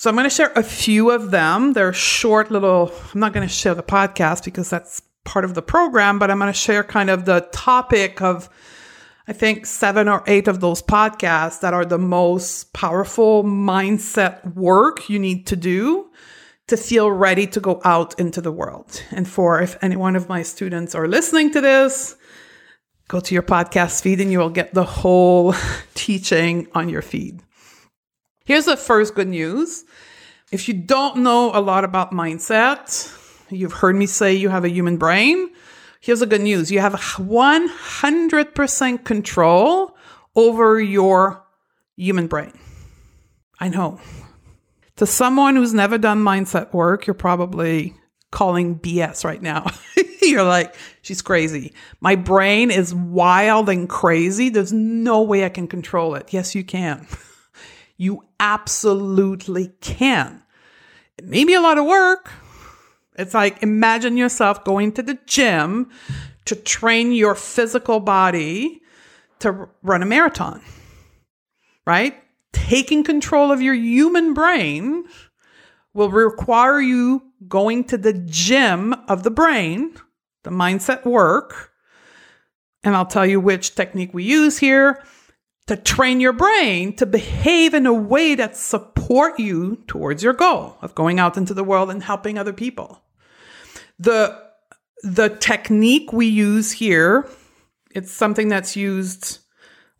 So 0.00 0.08
I'm 0.08 0.16
going 0.16 0.24
to 0.24 0.34
share 0.34 0.50
a 0.56 0.62
few 0.62 1.10
of 1.10 1.30
them. 1.30 1.74
They're 1.74 1.92
short 1.92 2.50
little, 2.50 2.90
I'm 3.12 3.20
not 3.20 3.34
going 3.34 3.46
to 3.46 3.52
share 3.52 3.74
the 3.74 3.82
podcast 3.82 4.46
because 4.46 4.70
that's 4.70 5.02
part 5.24 5.44
of 5.44 5.52
the 5.52 5.60
program, 5.60 6.18
but 6.18 6.30
I'm 6.30 6.38
going 6.38 6.50
to 6.50 6.58
share 6.58 6.82
kind 6.82 7.10
of 7.10 7.26
the 7.26 7.46
topic 7.52 8.22
of, 8.22 8.48
I 9.28 9.34
think, 9.34 9.66
seven 9.66 10.08
or 10.08 10.24
eight 10.26 10.48
of 10.48 10.60
those 10.60 10.80
podcasts 10.80 11.60
that 11.60 11.74
are 11.74 11.84
the 11.84 11.98
most 11.98 12.72
powerful 12.72 13.44
mindset 13.44 14.54
work 14.54 15.10
you 15.10 15.18
need 15.18 15.46
to 15.48 15.56
do 15.56 16.10
to 16.68 16.78
feel 16.78 17.10
ready 17.10 17.46
to 17.48 17.60
go 17.60 17.82
out 17.84 18.18
into 18.18 18.40
the 18.40 18.52
world. 18.52 19.02
And 19.10 19.28
for 19.28 19.60
if 19.60 19.76
any 19.82 19.96
one 19.96 20.16
of 20.16 20.30
my 20.30 20.42
students 20.42 20.94
are 20.94 21.08
listening 21.08 21.52
to 21.52 21.60
this, 21.60 22.16
go 23.08 23.20
to 23.20 23.34
your 23.34 23.42
podcast 23.42 24.00
feed 24.00 24.22
and 24.22 24.32
you 24.32 24.38
will 24.38 24.48
get 24.48 24.72
the 24.72 24.82
whole 24.82 25.54
teaching 25.94 26.68
on 26.72 26.88
your 26.88 27.02
feed. 27.02 27.42
Here's 28.50 28.64
the 28.64 28.76
first 28.76 29.14
good 29.14 29.28
news. 29.28 29.84
If 30.50 30.66
you 30.66 30.74
don't 30.74 31.18
know 31.18 31.52
a 31.54 31.62
lot 31.62 31.84
about 31.84 32.10
mindset, 32.10 33.16
you've 33.48 33.74
heard 33.74 33.94
me 33.94 34.06
say 34.06 34.34
you 34.34 34.48
have 34.48 34.64
a 34.64 34.68
human 34.68 34.96
brain. 34.96 35.52
Here's 36.00 36.18
the 36.18 36.26
good 36.26 36.40
news 36.40 36.72
you 36.72 36.80
have 36.80 36.94
100% 36.94 39.04
control 39.04 39.96
over 40.34 40.80
your 40.80 41.46
human 41.96 42.26
brain. 42.26 42.52
I 43.60 43.68
know. 43.68 44.00
To 44.96 45.06
someone 45.06 45.54
who's 45.54 45.72
never 45.72 45.96
done 45.96 46.18
mindset 46.18 46.72
work, 46.72 47.06
you're 47.06 47.14
probably 47.14 47.94
calling 48.32 48.80
BS 48.80 49.24
right 49.24 49.40
now. 49.40 49.70
you're 50.22 50.42
like, 50.42 50.74
she's 51.02 51.22
crazy. 51.22 51.72
My 52.00 52.16
brain 52.16 52.72
is 52.72 52.92
wild 52.92 53.68
and 53.68 53.88
crazy. 53.88 54.48
There's 54.48 54.72
no 54.72 55.22
way 55.22 55.44
I 55.44 55.50
can 55.50 55.68
control 55.68 56.16
it. 56.16 56.32
Yes, 56.32 56.56
you 56.56 56.64
can. 56.64 57.06
You 58.00 58.24
absolutely 58.40 59.74
can. 59.82 60.42
It 61.18 61.26
may 61.26 61.44
be 61.44 61.52
a 61.52 61.60
lot 61.60 61.76
of 61.76 61.84
work. 61.84 62.32
It's 63.18 63.34
like 63.34 63.62
imagine 63.62 64.16
yourself 64.16 64.64
going 64.64 64.92
to 64.92 65.02
the 65.02 65.18
gym 65.26 65.90
to 66.46 66.56
train 66.56 67.12
your 67.12 67.34
physical 67.34 68.00
body 68.00 68.80
to 69.40 69.68
run 69.82 70.02
a 70.02 70.06
marathon, 70.06 70.62
right? 71.86 72.14
Taking 72.54 73.04
control 73.04 73.52
of 73.52 73.60
your 73.60 73.74
human 73.74 74.32
brain 74.32 75.04
will 75.92 76.10
require 76.10 76.80
you 76.80 77.22
going 77.48 77.84
to 77.84 77.98
the 77.98 78.14
gym 78.14 78.94
of 79.08 79.24
the 79.24 79.30
brain, 79.30 79.92
the 80.44 80.50
mindset 80.50 81.04
work. 81.04 81.70
And 82.82 82.96
I'll 82.96 83.04
tell 83.04 83.26
you 83.26 83.40
which 83.40 83.74
technique 83.74 84.14
we 84.14 84.24
use 84.24 84.56
here 84.56 85.02
to 85.70 85.76
train 85.76 86.18
your 86.18 86.32
brain 86.32 86.92
to 86.96 87.06
behave 87.06 87.74
in 87.74 87.86
a 87.86 87.92
way 87.92 88.34
that 88.34 88.56
support 88.56 89.38
you 89.38 89.76
towards 89.86 90.20
your 90.20 90.32
goal 90.32 90.76
of 90.82 90.96
going 90.96 91.20
out 91.20 91.36
into 91.36 91.54
the 91.54 91.62
world 91.62 91.92
and 91.92 92.02
helping 92.02 92.36
other 92.36 92.52
people. 92.52 93.00
The 93.96 94.36
the 95.04 95.28
technique 95.28 96.12
we 96.12 96.26
use 96.26 96.72
here, 96.72 97.28
it's 97.94 98.10
something 98.10 98.48
that's 98.48 98.74
used 98.74 99.38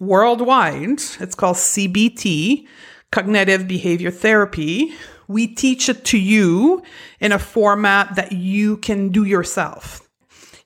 worldwide. 0.01 1.01
It's 1.21 1.37
called 1.37 1.55
CBT, 1.55 2.67
cognitive 3.13 3.69
behavior 3.69 4.11
therapy. 4.11 4.93
We 5.29 5.47
teach 5.47 5.89
it 5.89 6.05
to 6.07 6.19
you 6.19 6.83
in 7.21 7.31
a 7.31 7.39
format 7.39 8.17
that 8.17 8.33
you 8.33 8.79
can 8.79 9.11
do 9.11 9.23
yourself. 9.23 10.10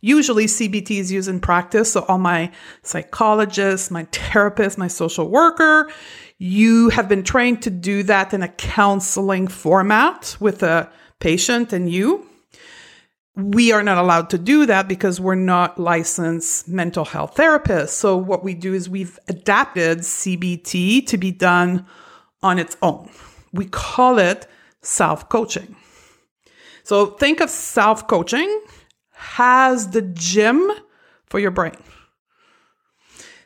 Usually 0.04 0.44
CBT 0.44 0.98
is 0.98 1.10
used 1.10 1.30
in 1.30 1.40
practice. 1.40 1.92
So 1.92 2.04
all 2.08 2.18
my 2.18 2.52
psychologists, 2.82 3.90
my 3.90 4.04
therapist, 4.12 4.76
my 4.76 4.86
social 4.86 5.30
worker, 5.30 5.90
you 6.36 6.90
have 6.90 7.08
been 7.08 7.22
trained 7.22 7.62
to 7.62 7.70
do 7.70 8.02
that 8.02 8.34
in 8.34 8.42
a 8.42 8.48
counseling 8.48 9.48
format 9.48 10.36
with 10.40 10.62
a 10.62 10.92
patient 11.20 11.72
and 11.72 11.90
you. 11.90 12.26
We 13.34 13.72
are 13.72 13.82
not 13.82 13.96
allowed 13.96 14.28
to 14.30 14.38
do 14.38 14.66
that 14.66 14.88
because 14.88 15.22
we're 15.22 15.36
not 15.36 15.80
licensed 15.80 16.68
mental 16.68 17.06
health 17.06 17.34
therapists. 17.36 17.88
So 17.88 18.14
what 18.14 18.44
we 18.44 18.52
do 18.52 18.74
is 18.74 18.90
we've 18.90 19.18
adapted 19.28 20.00
CBT 20.00 21.06
to 21.06 21.16
be 21.16 21.32
done 21.32 21.86
on 22.42 22.58
its 22.58 22.76
own. 22.82 23.08
We 23.54 23.64
call 23.64 24.18
it 24.18 24.46
self 24.82 25.30
coaching. 25.30 25.76
So 26.82 27.06
think 27.06 27.40
of 27.40 27.48
self 27.48 28.06
coaching 28.06 28.60
has 29.24 29.90
the 29.90 30.02
gym 30.02 30.70
for 31.26 31.40
your 31.40 31.50
brain. 31.50 31.76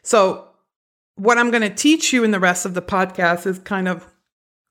So, 0.02 0.48
what 1.14 1.38
I'm 1.38 1.50
going 1.50 1.62
to 1.62 1.74
teach 1.74 2.12
you 2.12 2.24
in 2.24 2.30
the 2.30 2.40
rest 2.40 2.66
of 2.66 2.74
the 2.74 2.82
podcast 2.82 3.46
is 3.46 3.58
kind 3.60 3.88
of 3.88 4.06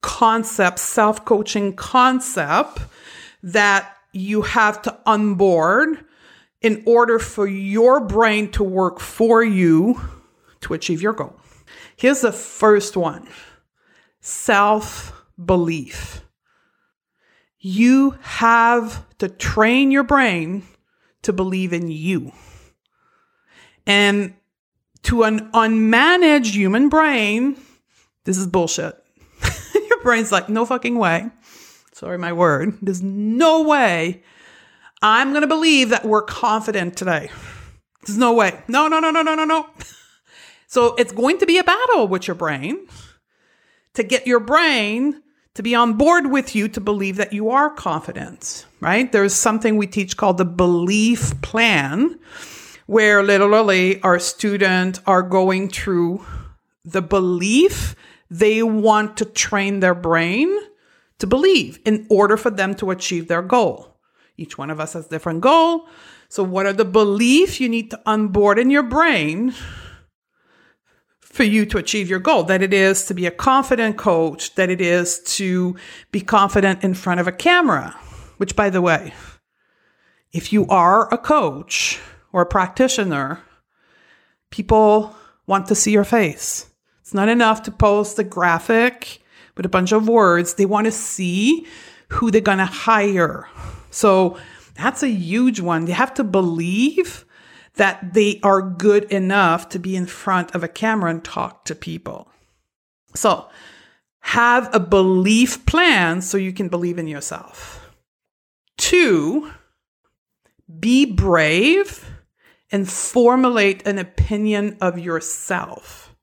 concept, 0.02 0.80
self 0.80 1.26
coaching 1.26 1.76
concept 1.76 2.80
that 3.44 3.96
you 4.14 4.42
have 4.42 4.82
to 4.84 4.98
onboard 5.06 6.06
in 6.62 6.84
order 6.86 7.20
for 7.20 7.48
your 7.48 8.00
brain 8.00 8.52
to 8.52 8.64
work 8.64 9.00
for 9.00 9.44
you 9.44 10.00
to 10.62 10.74
achieve 10.74 11.02
your 11.02 11.14
goal. 11.14 11.36
Here's 11.96 12.22
the 12.22 12.32
first 12.32 12.98
one 12.98 13.28
self 14.20 15.14
belief. 15.44 16.24
You 17.60 18.18
have 18.22 19.06
to 19.18 19.30
train 19.30 19.92
your 19.92 20.04
brain 20.04 20.64
to 21.24 21.34
believe 21.34 21.74
in 21.74 21.90
you. 21.90 22.32
And 23.86 24.36
to 25.04 25.24
an 25.24 25.52
unmanaged 25.52 26.54
human 26.54 26.90
brain, 26.90 27.58
this 28.26 28.38
is 28.38 28.48
bullshit. 28.48 28.96
Your 29.74 30.02
brain's 30.02 30.32
like, 30.32 30.50
no 30.50 30.66
fucking 30.66 30.98
way. 30.98 31.30
Sorry, 31.94 32.18
my 32.18 32.34
word. 32.34 32.78
There's 32.82 33.02
no 33.02 33.64
way 33.64 34.24
I'm 35.02 35.30
going 35.32 35.42
to 35.42 35.48
believe 35.48 35.90
that 35.90 36.06
we're 36.06 36.24
confident 36.24 36.98
today. 36.98 37.30
There's 38.06 38.18
no 38.18 38.34
way. 38.34 38.62
No, 38.68 38.88
no, 38.88 39.00
no, 39.00 39.12
no, 39.12 39.22
no, 39.22 39.36
no, 39.36 39.46
no. 39.46 39.68
So 40.70 40.96
it's 40.96 41.14
going 41.14 41.38
to 41.38 41.46
be 41.46 41.58
a 41.58 41.64
battle 41.64 42.10
with 42.10 42.28
your 42.28 42.36
brain 42.36 42.88
to 43.94 44.04
get 44.04 44.28
your 44.28 44.42
brain 44.42 45.24
to 45.58 45.64
be 45.64 45.74
on 45.74 45.94
board 45.94 46.28
with 46.28 46.56
you 46.56 46.68
to 46.68 46.80
believe 46.80 47.16
that 47.16 47.34
you 47.34 47.50
are 47.50 47.72
confident, 47.72 48.68
right? 48.80 49.12
There's 49.12 49.34
something 49.34 49.76
we 49.76 49.88
teach 49.88 50.16
called 50.16 50.38
the 50.38 50.46
belief 50.46 51.42
plan, 51.42 52.20
where 52.86 53.24
literally 53.24 54.00
our 54.04 54.20
students 54.20 55.02
are 55.08 55.24
going 55.24 55.70
through 55.70 56.24
the 56.86 57.02
belief 57.02 57.96
they 58.30 58.62
want 58.62 59.18
to 59.18 59.26
train 59.26 59.80
their 59.80 59.96
brain 59.96 60.56
to 61.18 61.26
believe 61.26 61.80
in 61.86 62.06
order 62.08 62.38
for 62.38 62.52
them 62.52 62.76
to 62.76 62.92
achieve 62.92 63.28
their 63.28 63.42
goal. 63.42 63.98
Each 64.38 64.60
one 64.60 64.70
of 64.70 64.80
us 64.80 64.94
has 64.94 65.08
different 65.08 65.42
goal. 65.42 65.88
So 66.30 66.44
what 66.44 66.68
are 66.68 66.74
the 66.74 66.86
beliefs 66.86 67.60
you 67.60 67.68
need 67.68 67.90
to 67.90 68.02
onboard 68.06 68.60
in 68.60 68.70
your 68.70 68.84
brain 68.84 69.56
for 71.38 71.44
you 71.44 71.68
to 71.68 71.78
achieve 71.78 72.10
your 72.10 72.18
goal, 72.18 72.44
that 72.44 72.64
it 72.64 72.74
is 72.74 73.06
to 73.06 73.14
be 73.14 73.28
a 73.28 73.32
confident 73.32 73.96
coach, 73.96 74.56
that 74.56 74.72
it 74.72 74.82
is 74.82 75.20
to 75.20 75.76
be 76.12 76.20
confident 76.20 76.84
in 76.84 76.96
front 76.96 77.20
of 77.20 77.28
a 77.28 77.32
camera, 77.32 77.96
which, 78.38 78.56
by 78.56 78.72
the 78.72 78.82
way, 78.82 79.14
if 80.34 80.52
you 80.52 80.66
are 80.68 81.08
a 81.14 81.18
coach 81.18 82.00
or 82.34 82.42
a 82.42 82.46
practitioner, 82.48 83.40
people 84.50 85.16
want 85.46 85.68
to 85.68 85.76
see 85.76 85.92
your 85.92 86.04
face. 86.04 86.66
It's 87.02 87.14
not 87.14 87.30
enough 87.30 87.62
to 87.64 87.72
post 87.72 88.18
a 88.18 88.24
graphic 88.24 89.22
with 89.56 89.66
a 89.66 89.70
bunch 89.70 89.92
of 89.92 90.10
words. 90.10 90.56
They 90.56 90.66
want 90.66 90.86
to 90.86 90.92
see 90.92 91.68
who 92.10 92.32
they're 92.32 92.42
going 92.42 92.58
to 92.58 92.66
hire. 92.66 93.48
So 93.92 94.40
that's 94.74 95.04
a 95.04 95.08
huge 95.08 95.60
one. 95.60 95.86
They 95.86 95.92
have 95.92 96.16
to 96.16 96.24
believe 96.24 97.26
that 97.78 98.14
they 98.14 98.40
are 98.44 98.62
good 98.62 99.06
enough 99.06 99.70
to 99.70 99.80
be 99.80 99.96
in 99.96 100.06
front 100.06 100.54
of 100.54 100.64
a 100.64 100.68
camera 100.68 101.10
and 101.10 101.24
talk 101.24 101.66
to 101.66 101.76
people. 101.76 102.30
So, 103.16 103.48
have 104.20 104.74
a 104.74 104.80
belief 104.80 105.66
plan 105.66 106.22
so 106.22 106.38
you 106.38 106.52
can 106.52 106.68
believe 106.68 107.00
in 107.00 107.08
yourself. 107.08 107.90
Two, 108.78 109.52
be 110.80 111.06
brave 111.06 112.12
and 112.72 112.90
formulate 112.90 113.88
an 113.88 113.98
opinion 113.98 114.78
of 114.82 115.00
yourself. 115.00 116.16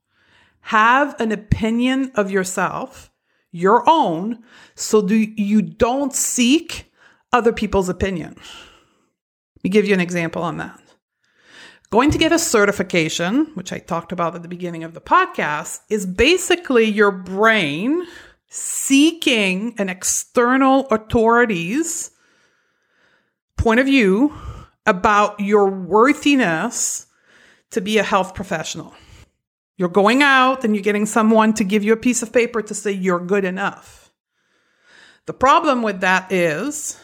Have 0.61 1.19
an 1.19 1.31
opinion 1.31 2.11
of 2.15 2.29
yourself, 2.29 3.11
your 3.51 3.83
own, 3.87 4.43
so 4.75 5.01
do 5.01 5.15
you 5.15 5.61
don't 5.61 6.13
seek 6.13 6.91
other 7.35 7.51
people's 7.51 7.89
opinion. 7.89 8.35
Let 9.57 9.63
me 9.63 9.69
give 9.69 9.85
you 9.85 9.93
an 9.93 9.99
example 9.99 10.41
on 10.41 10.57
that. 10.57 10.79
Going 11.91 12.11
to 12.11 12.17
get 12.17 12.31
a 12.31 12.39
certification, 12.39 13.51
which 13.53 13.71
I 13.71 13.79
talked 13.79 14.11
about 14.11 14.35
at 14.35 14.41
the 14.41 14.47
beginning 14.47 14.83
of 14.83 14.93
the 14.93 15.01
podcast, 15.01 15.79
is 15.89 16.05
basically 16.05 16.85
your 16.85 17.11
brain 17.11 18.05
seeking 18.47 19.75
an 19.77 19.89
external 19.89 20.87
authority's 20.87 22.11
point 23.57 23.79
of 23.79 23.85
view 23.85 24.33
about 24.85 25.39
your 25.39 25.69
worthiness 25.69 27.07
to 27.71 27.81
be 27.81 27.97
a 27.97 28.03
health 28.03 28.35
professional. 28.35 28.93
You're 29.77 29.89
going 29.89 30.23
out 30.23 30.63
and 30.63 30.75
you're 30.75 30.83
getting 30.83 31.05
someone 31.05 31.53
to 31.55 31.63
give 31.63 31.83
you 31.83 31.93
a 31.93 31.97
piece 31.97 32.21
of 32.21 32.31
paper 32.31 32.61
to 32.61 32.73
say 32.73 32.91
you're 32.91 33.19
good 33.19 33.43
enough. 33.43 34.11
The 35.25 35.33
problem 35.33 35.81
with 35.81 36.01
that 36.01 36.31
is 36.31 36.99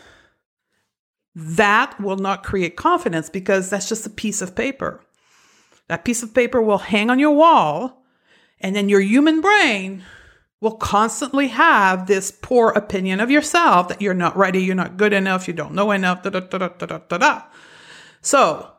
that 1.35 1.99
will 1.99 2.17
not 2.17 2.43
create 2.43 2.75
confidence 2.75 3.29
because 3.29 3.69
that's 3.69 3.89
just 3.89 4.05
a 4.05 4.09
piece 4.09 4.41
of 4.41 4.55
paper. 4.55 5.01
That 5.87 6.05
piece 6.05 6.23
of 6.23 6.33
paper 6.33 6.61
will 6.61 6.77
hang 6.77 7.09
on 7.09 7.19
your 7.19 7.31
wall, 7.31 8.03
and 8.59 8.75
then 8.75 8.89
your 8.89 9.01
human 9.01 9.41
brain 9.41 10.03
will 10.61 10.75
constantly 10.75 11.47
have 11.47 12.05
this 12.05 12.31
poor 12.31 12.69
opinion 12.69 13.19
of 13.19 13.31
yourself 13.31 13.87
that 13.87 14.01
you're 14.01 14.13
not 14.13 14.37
ready, 14.37 14.59
you're 14.59 14.75
not 14.75 14.95
good 14.95 15.11
enough, 15.11 15.47
you 15.47 15.53
don't 15.53 15.73
know 15.73 15.91
enough, 15.91 16.21
da 16.21 16.29
da 16.29 16.39
da 16.39 16.57
da 16.57 16.85
da 16.85 16.99
da 16.99 17.17
da. 17.17 17.41
So, 18.21 18.71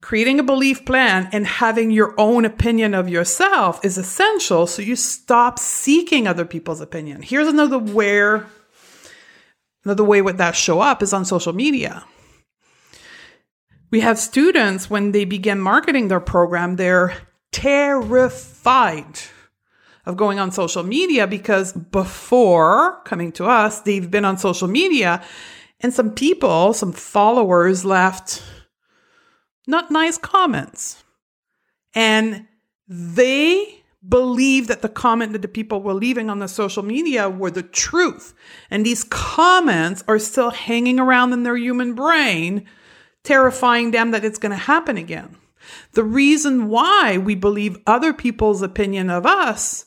creating 0.00 0.38
a 0.38 0.44
belief 0.44 0.84
plan 0.84 1.28
and 1.32 1.46
having 1.46 1.90
your 1.90 2.14
own 2.18 2.44
opinion 2.44 2.94
of 2.94 3.08
yourself 3.08 3.84
is 3.84 3.98
essential 3.98 4.66
so 4.66 4.80
you 4.80 4.94
stop 4.94 5.58
seeking 5.58 6.28
other 6.28 6.44
people's 6.44 6.80
opinion. 6.80 7.22
Here's 7.22 7.48
another 7.48 7.78
where 7.78 8.46
Another 9.84 10.04
way 10.04 10.20
that 10.20 10.56
show 10.56 10.80
up 10.80 11.02
is 11.02 11.12
on 11.12 11.24
social 11.24 11.52
media. 11.52 12.04
We 13.90 14.00
have 14.00 14.18
students 14.18 14.90
when 14.90 15.12
they 15.12 15.24
begin 15.24 15.60
marketing 15.60 16.08
their 16.08 16.20
program, 16.20 16.76
they're 16.76 17.14
terrified 17.52 19.20
of 20.06 20.16
going 20.16 20.38
on 20.38 20.50
social 20.50 20.82
media 20.82 21.26
because 21.26 21.72
before 21.72 23.00
coming 23.04 23.32
to 23.32 23.46
us, 23.46 23.80
they've 23.80 24.10
been 24.10 24.24
on 24.24 24.36
social 24.36 24.68
media 24.68 25.22
and 25.80 25.92
some 25.92 26.10
people, 26.10 26.72
some 26.72 26.92
followers 26.92 27.84
left 27.84 28.42
not 29.66 29.90
nice 29.90 30.18
comments. 30.18 31.02
And 31.94 32.46
they 32.88 33.83
believe 34.08 34.66
that 34.66 34.82
the 34.82 34.88
comment 34.88 35.32
that 35.32 35.42
the 35.42 35.48
people 35.48 35.82
were 35.82 35.94
leaving 35.94 36.28
on 36.28 36.38
the 36.38 36.48
social 36.48 36.82
media 36.82 37.28
were 37.28 37.50
the 37.50 37.62
truth. 37.62 38.34
And 38.70 38.84
these 38.84 39.04
comments 39.04 40.04
are 40.08 40.18
still 40.18 40.50
hanging 40.50 40.98
around 40.98 41.32
in 41.32 41.42
their 41.42 41.56
human 41.56 41.94
brain, 41.94 42.66
terrifying 43.22 43.90
them 43.90 44.10
that 44.10 44.24
it's 44.24 44.38
going 44.38 44.50
to 44.50 44.56
happen 44.56 44.96
again. 44.96 45.36
The 45.92 46.04
reason 46.04 46.68
why 46.68 47.18
we 47.18 47.34
believe 47.34 47.78
other 47.86 48.12
people's 48.12 48.62
opinion 48.62 49.08
of 49.08 49.24
us 49.24 49.86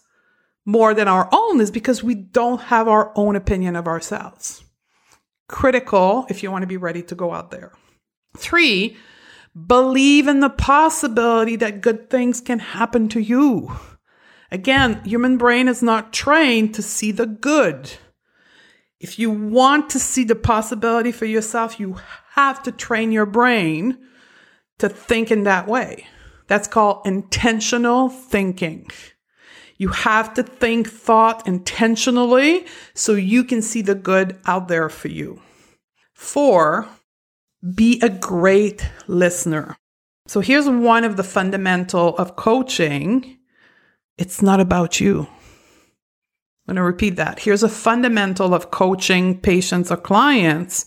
more 0.66 0.94
than 0.94 1.08
our 1.08 1.30
own 1.32 1.62
is 1.62 1.72
because 1.72 2.04
we 2.04 2.16
don't 2.16 2.62
have 2.62 2.88
our 2.88 3.12
own 3.16 3.36
opinion 3.36 3.76
of 3.76 3.88
ourselves. 3.88 4.64
Critical 5.48 6.26
if 6.30 6.44
you 6.44 6.52
want 6.52 6.64
to 6.64 6.68
be 6.68 6.78
ready 6.78 7.04
to 7.04 7.16
go 7.16 7.34
out 7.34 7.52
there. 7.52 7.72
Three, 8.36 8.98
believe 9.66 10.28
in 10.28 10.40
the 10.40 10.50
possibility 10.50 11.56
that 11.58 11.82
good 11.82 12.10
things 12.10 12.42
can 12.42 12.60
happen 12.60 13.08
to 13.10 13.20
you. 13.20 13.72
Again, 14.52 15.04
human 15.04 15.38
brain 15.38 15.68
is 15.68 15.84
not 15.84 16.14
trained 16.14 16.74
to 16.76 16.82
see 16.82 17.12
the 17.12 17.26
good. 17.26 17.92
If 19.00 19.20
you 19.20 19.30
want 19.30 19.90
to 19.92 20.00
see 20.00 20.24
the 20.24 20.36
possibility 20.36 21.12
for 21.12 21.26
yourself, 21.26 21.80
you 21.80 21.98
have 22.32 22.64
to 22.64 22.72
train 22.72 23.12
your 23.12 23.26
brain 23.26 23.98
to 24.80 24.90
think 24.90 25.32
in 25.32 25.44
that 25.44 25.68
way. 25.68 26.08
That's 26.48 26.68
called 26.68 27.06
intentional 27.06 28.10
thinking. 28.10 28.90
You 29.78 29.90
have 29.90 30.34
to 30.36 30.44
think 30.44 30.90
thought 30.90 31.48
intentionally 31.48 32.66
so 32.96 33.14
you 33.14 33.44
can 33.44 33.62
see 33.62 33.82
the 33.82 33.96
good 33.96 34.40
out 34.46 34.68
there 34.68 34.90
for 34.90 35.10
you. 35.10 35.42
Four, 36.14 36.88
be 37.76 38.00
a 38.02 38.10
great 38.10 38.90
listener. 39.08 39.78
So 40.26 40.40
here's 40.40 40.68
one 40.68 41.04
of 41.04 41.16
the 41.16 41.24
fundamental 41.24 42.18
of 42.18 42.36
coaching. 42.36 43.37
It's 44.18 44.42
not 44.42 44.60
about 44.60 45.00
you. 45.00 45.28
I'm 46.68 46.76
going 46.76 46.76
to 46.78 46.84
repeat 46.84 47.16
that. 47.16 47.40
Here's 47.40 47.64
a 47.64 47.70
fundamental 47.70 48.54
of 48.54 48.72
coaching 48.72 49.40
patients 49.40 49.92
or 49.92 49.98
clients. 49.98 50.86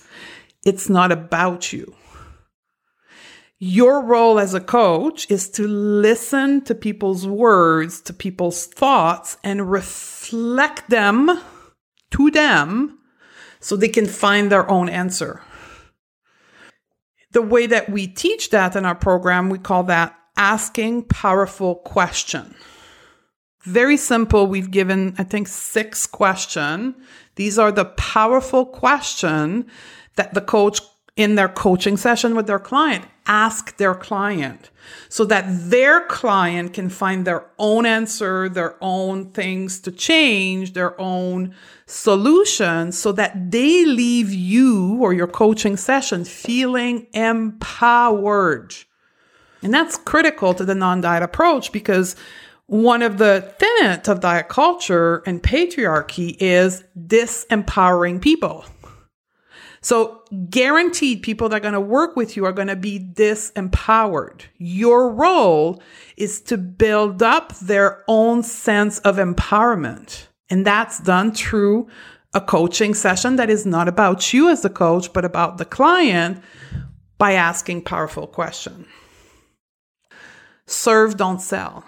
It's 0.65 0.91
not 0.91 1.11
about 1.11 1.73
you. 1.73 1.95
Your 3.59 4.03
role 4.03 4.39
as 4.39 4.55
a 4.55 4.61
coach 4.61 5.31
is 5.31 5.49
to 5.51 5.69
listen 5.69 6.63
to 6.63 6.75
people's 6.75 7.27
words, 7.27 8.01
to 8.03 8.13
people's 8.13 8.67
thoughts, 8.67 9.37
and 9.45 9.71
reflect 9.71 10.89
them 10.89 11.41
to 12.11 12.31
them 12.31 12.99
so 13.61 13.77
they 13.77 13.89
can 13.89 14.07
find 14.07 14.51
their 14.51 14.69
own 14.71 14.89
answer. 14.89 15.43
The 17.33 17.43
way 17.43 17.67
that 17.67 17.91
we 17.91 18.07
teach 18.07 18.51
that 18.51 18.75
in 18.77 18.85
our 18.85 18.95
program, 18.95 19.51
we 19.51 19.59
call 19.59 19.85
that 19.85 20.17
asking 20.37 21.05
powerful 21.05 21.77
question. 21.77 22.55
Very 23.63 23.97
simple. 23.97 24.47
We've 24.47 24.71
given, 24.71 25.15
I 25.19 25.25
think, 25.25 25.49
six 25.49 26.07
question. 26.07 26.95
These 27.35 27.59
are 27.59 27.71
the 27.73 27.85
powerful 27.85 28.65
question 28.65 29.67
that 30.17 30.35
the 30.35 30.41
coach 30.41 30.81
in 31.17 31.35
their 31.35 31.49
coaching 31.49 31.97
session 31.99 32.35
with 32.35 32.47
their 32.47 32.59
client 32.59 33.05
ask 33.27 33.77
their 33.77 33.95
client 33.95 34.71
so 35.09 35.25
that 35.25 35.45
their 35.71 36.07
client 36.07 36.73
can 36.73 36.89
find 36.89 37.27
their 37.27 37.47
own 37.59 37.85
answer, 37.85 38.49
their 38.49 38.77
own 38.81 39.31
things 39.33 39.81
to 39.81 39.93
change, 39.93 40.73
their 40.73 40.99
own 41.01 41.55
solutions 41.87 42.99
so 42.99 43.13
that 43.13 43.51
they 43.51 43.85
leave 43.85 44.33
you 44.33 44.97
or 45.01 45.13
your 45.13 45.27
coaching 45.27 45.77
session 45.77 46.25
feeling 46.25 47.07
empowered. 47.13 48.75
And 49.63 49.75
that's 49.75 49.99
critical 49.99 50.55
to 50.55 50.65
the 50.65 50.75
non 50.75 51.03
diet 51.03 51.23
approach 51.23 51.71
because 51.71 52.17
one 52.71 53.03
of 53.03 53.19
the 53.19 53.53
tenets 53.59 54.07
of 54.07 54.21
diet 54.21 54.49
culture 54.49 55.25
and 55.27 55.43
patriarchy 55.43 56.37
is 56.39 56.85
disempowering 56.97 58.21
people. 58.21 58.65
So 59.81 60.23
guaranteed 60.49 61.25
people 61.25 61.49
that 61.49 61.57
are 61.57 61.61
going 61.61 61.75
to 61.75 61.81
work 61.81 62.15
with 62.15 62.37
you 62.37 62.45
are 62.45 62.53
going 62.53 62.69
to 62.69 62.77
be 62.77 63.01
disempowered. 63.01 64.43
Your 64.59 65.13
role 65.13 65.83
is 66.17 66.41
to 66.43 66.57
build 66.57 67.25
up 67.25 67.57
their 67.57 68.05
own 68.07 68.45
sense 68.45 69.01
of 69.01 69.17
empowerment. 69.17 70.29
And 70.49 70.65
that's 70.65 71.01
done 71.01 71.33
through 71.33 71.89
a 72.35 72.41
coaching 72.41 72.95
session 72.95 73.35
that 73.35 73.51
is 73.51 73.67
not 73.67 73.89
about 73.89 74.33
you 74.33 74.49
as 74.49 74.63
the 74.63 74.71
coach, 74.71 75.13
but 75.13 75.25
about 75.25 75.59
the 75.59 75.65
client 75.65 76.41
by 77.19 77.33
asking 77.33 77.83
powerful 77.83 78.29
questions. 78.29 78.87
Serve, 80.67 81.17
don't 81.17 81.41
sell. 81.41 81.85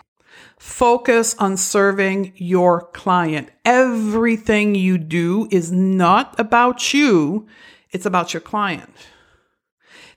Focus 0.63 1.35
on 1.41 1.57
serving 1.57 2.35
your 2.37 2.83
client. 2.93 3.51
Everything 3.65 4.77
you 4.77 4.97
do 4.97 5.49
is 5.51 5.73
not 5.73 6.39
about 6.39 6.95
you 6.95 7.49
it's 7.91 8.07
about 8.07 8.33
your 8.33 8.41
client. 8.41 8.95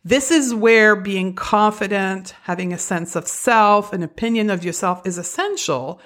This 0.04 0.30
is 0.30 0.54
where 0.54 0.96
being 0.96 1.34
confident, 1.34 2.36
having 2.44 2.72
a 2.72 2.78
sense 2.78 3.16
of 3.16 3.28
self, 3.28 3.92
an 3.92 4.04
opinion 4.04 4.52
of 4.52 4.64
yourself 4.64 5.02
is 5.04 5.18
essential. 5.18 6.00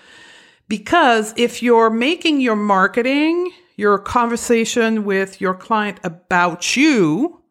Because 0.70 1.34
if 1.36 1.62
you're 1.62 1.90
making 1.90 2.42
your 2.42 2.56
marketing, 2.56 3.52
your 3.76 4.00
conversation 4.00 5.04
with 5.04 5.42
your 5.42 5.54
client 5.54 6.00
about 6.04 6.78
you, 6.78 7.42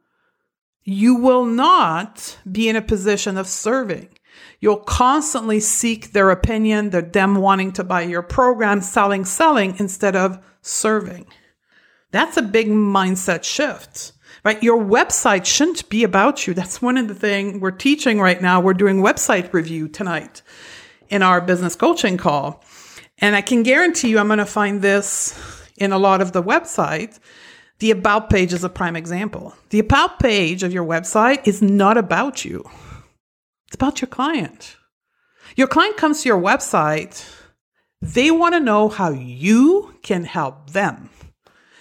you 0.84 1.16
will 1.16 1.44
not 1.44 2.38
be 2.50 2.66
in 2.66 2.76
a 2.76 2.82
position 2.82 3.36
of 3.36 3.46
serving. 3.46 4.08
You'll 4.60 4.78
constantly 4.78 5.60
seek 5.60 6.12
their 6.12 6.30
opinion, 6.30 6.90
the 6.90 7.02
them 7.02 7.36
wanting 7.36 7.72
to 7.72 7.84
buy 7.84 8.02
your 8.02 8.22
program, 8.22 8.80
selling, 8.80 9.24
selling 9.24 9.76
instead 9.78 10.16
of 10.16 10.44
serving. 10.62 11.26
That's 12.10 12.36
a 12.36 12.42
big 12.42 12.68
mindset 12.68 13.44
shift, 13.44 14.12
right? 14.44 14.62
Your 14.62 14.82
website 14.82 15.44
shouldn't 15.44 15.88
be 15.88 16.02
about 16.02 16.46
you. 16.46 16.54
That's 16.54 16.82
one 16.82 16.96
of 16.96 17.06
the 17.06 17.14
things 17.14 17.60
we're 17.60 17.70
teaching 17.70 18.20
right 18.20 18.40
now. 18.40 18.60
We're 18.60 18.74
doing 18.74 19.02
website 19.02 19.52
review 19.52 19.88
tonight 19.88 20.42
in 21.08 21.22
our 21.22 21.40
business 21.40 21.76
coaching 21.76 22.16
call. 22.16 22.64
And 23.18 23.36
I 23.36 23.42
can 23.42 23.62
guarantee 23.62 24.08
you, 24.10 24.18
I'm 24.18 24.26
going 24.26 24.38
to 24.38 24.46
find 24.46 24.80
this 24.82 25.38
in 25.76 25.92
a 25.92 25.98
lot 25.98 26.20
of 26.20 26.32
the 26.32 26.42
websites. 26.42 27.18
The 27.78 27.90
about 27.92 28.30
page 28.30 28.52
is 28.52 28.64
a 28.64 28.68
prime 28.68 28.96
example. 28.96 29.54
The 29.70 29.78
about 29.80 30.18
page 30.18 30.62
of 30.62 30.72
your 30.72 30.84
website 30.84 31.46
is 31.46 31.62
not 31.62 31.96
about 31.96 32.44
you. 32.44 32.68
It's 33.68 33.74
about 33.74 34.00
your 34.00 34.08
client. 34.08 34.76
Your 35.54 35.66
client 35.66 35.98
comes 35.98 36.22
to 36.22 36.28
your 36.28 36.40
website. 36.40 37.30
They 38.00 38.30
want 38.30 38.54
to 38.54 38.60
know 38.60 38.88
how 38.88 39.10
you 39.10 39.94
can 40.02 40.24
help 40.24 40.70
them. 40.70 41.10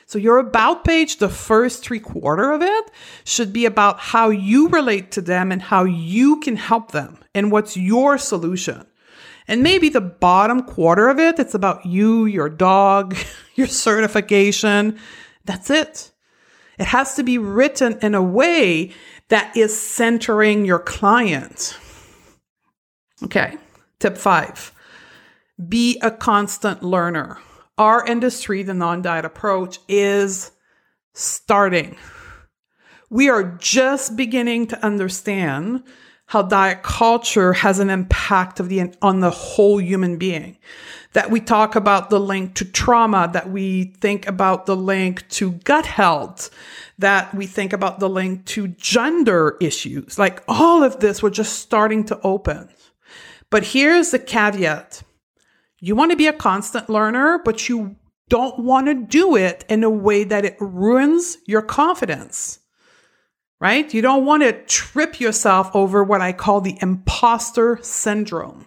So 0.05 0.17
your 0.17 0.37
about 0.37 0.83
page, 0.83 1.17
the 1.17 1.29
first 1.29 1.83
three 1.83 1.99
quarter 1.99 2.51
of 2.51 2.61
it 2.61 2.91
should 3.23 3.53
be 3.53 3.65
about 3.65 3.99
how 3.99 4.29
you 4.29 4.67
relate 4.67 5.11
to 5.11 5.21
them 5.21 5.51
and 5.51 5.61
how 5.61 5.85
you 5.85 6.39
can 6.41 6.57
help 6.57 6.91
them 6.91 7.19
and 7.33 7.51
what's 7.51 7.77
your 7.77 8.17
solution. 8.17 8.85
And 9.47 9.63
maybe 9.63 9.87
the 9.87 10.01
bottom 10.01 10.63
quarter 10.63 11.07
of 11.07 11.19
it, 11.19 11.39
it's 11.39 11.53
about 11.53 11.85
you, 11.85 12.25
your 12.25 12.49
dog, 12.49 13.15
your 13.55 13.67
certification. 13.67 14.99
That's 15.45 15.69
it. 15.69 16.11
It 16.77 16.85
has 16.85 17.15
to 17.15 17.23
be 17.23 17.37
written 17.37 17.97
in 18.01 18.13
a 18.13 18.21
way 18.21 18.91
that 19.29 19.55
is 19.55 19.77
centering 19.77 20.65
your 20.65 20.79
client. 20.79 21.77
Okay. 23.23 23.57
Tip 23.99 24.17
five, 24.17 24.71
be 25.67 25.99
a 26.03 26.11
constant 26.11 26.83
learner 26.83 27.39
our 27.77 28.05
industry, 28.05 28.63
the 28.63 28.73
non 28.73 29.01
diet 29.01 29.25
approach, 29.25 29.79
is 29.87 30.51
starting. 31.13 31.95
We 33.09 33.29
are 33.29 33.43
just 33.43 34.15
beginning 34.15 34.67
to 34.67 34.85
understand 34.85 35.83
how 36.25 36.41
diet 36.41 36.83
culture 36.83 37.53
has 37.53 37.79
an 37.79 37.89
impact 37.89 38.59
of 38.59 38.67
the, 38.67 38.93
on 39.01 39.21
the 39.21 39.29
whole 39.29 39.79
human 39.79 40.17
being. 40.17 40.57
That 41.13 41.31
we 41.31 41.39
talk 41.39 41.75
about 41.75 42.09
the 42.09 42.19
link 42.19 42.55
to 42.55 42.65
trauma, 42.65 43.29
that 43.33 43.49
we 43.49 43.95
think 44.01 44.27
about 44.27 44.65
the 44.65 44.75
link 44.75 45.27
to 45.29 45.51
gut 45.51 45.85
health, 45.85 46.49
that 46.99 47.33
we 47.33 47.47
think 47.47 47.73
about 47.73 47.99
the 47.99 48.09
link 48.09 48.45
to 48.47 48.67
gender 48.67 49.57
issues. 49.61 50.19
Like 50.19 50.43
all 50.47 50.83
of 50.83 50.99
this, 50.99 51.23
we're 51.23 51.29
just 51.29 51.59
starting 51.59 52.03
to 52.05 52.19
open. 52.21 52.69
But 53.49 53.63
here's 53.63 54.11
the 54.11 54.19
caveat 54.19 55.03
you 55.79 55.95
want 55.95 56.11
to 56.11 56.17
be 56.17 56.27
a 56.27 56.33
constant 56.33 56.89
learner, 56.89 57.39
but 57.43 57.69
you 57.69 57.97
don't 58.29 58.59
want 58.59 58.87
to 58.87 58.95
do 58.95 59.35
it 59.35 59.63
in 59.69 59.83
a 59.83 59.89
way 59.89 60.23
that 60.23 60.43
it 60.43 60.57
ruins 60.59 61.37
your 61.45 61.61
confidence, 61.61 62.59
right? 63.59 63.93
You 63.93 64.01
don't 64.01 64.25
want 64.25 64.43
to 64.43 64.53
trip 64.65 65.19
yourself 65.19 65.69
over 65.75 66.03
what 66.03 66.21
I 66.21 66.33
call 66.33 66.61
the 66.61 66.77
imposter 66.81 67.79
syndrome, 67.81 68.65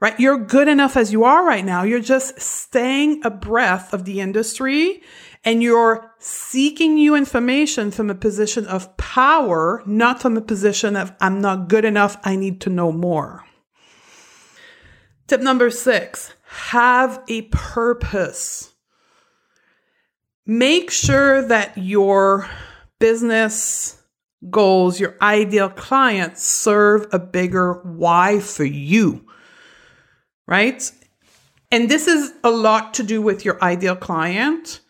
right? 0.00 0.18
You're 0.18 0.38
good 0.38 0.68
enough 0.68 0.96
as 0.96 1.12
you 1.12 1.24
are 1.24 1.44
right 1.44 1.64
now. 1.64 1.82
You're 1.82 2.00
just 2.00 2.40
staying 2.40 3.24
abreast 3.24 3.92
of 3.92 4.04
the 4.04 4.20
industry 4.20 5.02
and 5.44 5.62
you're 5.62 6.10
seeking 6.18 6.94
new 6.94 7.14
information 7.14 7.90
from 7.90 8.10
a 8.10 8.14
position 8.14 8.66
of 8.66 8.96
power, 8.96 9.82
not 9.86 10.20
from 10.20 10.36
a 10.36 10.40
position 10.40 10.96
of 10.96 11.12
I'm 11.20 11.40
not 11.40 11.68
good 11.68 11.84
enough. 11.84 12.16
I 12.24 12.36
need 12.36 12.60
to 12.62 12.70
know 12.70 12.90
more. 12.90 13.44
Tip 15.26 15.40
number 15.40 15.70
six 15.70 16.34
have 16.42 17.22
a 17.28 17.42
purpose. 17.42 18.72
Make 20.46 20.90
sure 20.90 21.46
that 21.48 21.76
your 21.78 22.48
business 22.98 24.02
goals, 24.50 25.00
your 25.00 25.16
ideal 25.22 25.70
clients 25.70 26.42
serve 26.42 27.06
a 27.12 27.18
bigger 27.18 27.80
why 27.82 28.40
for 28.40 28.64
you, 28.64 29.26
right? 30.46 30.90
And 31.70 31.90
this 31.90 32.06
is 32.06 32.32
a 32.44 32.50
lot 32.50 32.94
to 32.94 33.02
do 33.02 33.20
with 33.20 33.44
your 33.44 33.62
ideal 33.62 33.96
client, 33.96 34.80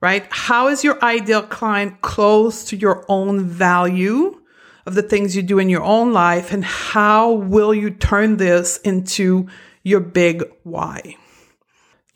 right? 0.00 0.26
How 0.30 0.68
is 0.68 0.84
your 0.84 1.02
ideal 1.02 1.42
client 1.42 2.00
close 2.02 2.64
to 2.66 2.76
your 2.76 3.04
own 3.08 3.44
value 3.44 4.40
of 4.84 4.94
the 4.94 5.02
things 5.02 5.34
you 5.34 5.42
do 5.42 5.58
in 5.58 5.68
your 5.68 5.82
own 5.82 6.12
life? 6.12 6.52
And 6.52 6.64
how 6.64 7.32
will 7.32 7.74
you 7.74 7.90
turn 7.90 8.36
this 8.36 8.76
into 8.78 9.48
your 9.86 10.00
big 10.00 10.42
why. 10.64 11.14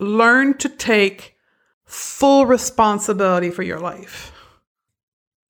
Learn 0.00 0.58
to 0.58 0.68
take 0.68 1.36
full 1.84 2.44
responsibility 2.44 3.48
for 3.48 3.62
your 3.62 3.78
life. 3.78 4.32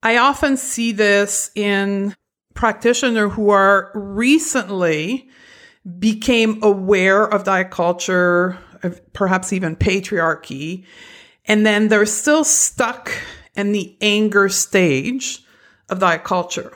I 0.02 0.18
often 0.18 0.58
see 0.58 0.92
this 0.92 1.50
in 1.54 2.14
practitioners 2.52 3.32
who 3.32 3.48
are 3.48 3.90
recently 3.94 5.30
became 5.98 6.62
aware 6.62 7.24
of 7.24 7.44
diet 7.44 7.70
culture, 7.70 8.58
perhaps 9.12 9.52
even 9.52 9.76
patriarchy, 9.76 10.84
and 11.46 11.66
then 11.66 11.88
they're 11.88 12.06
still 12.06 12.44
stuck 12.44 13.12
in 13.54 13.72
the 13.72 13.96
anger 14.00 14.48
stage 14.48 15.44
of 15.88 15.98
diet 15.98 16.24
culture. 16.24 16.72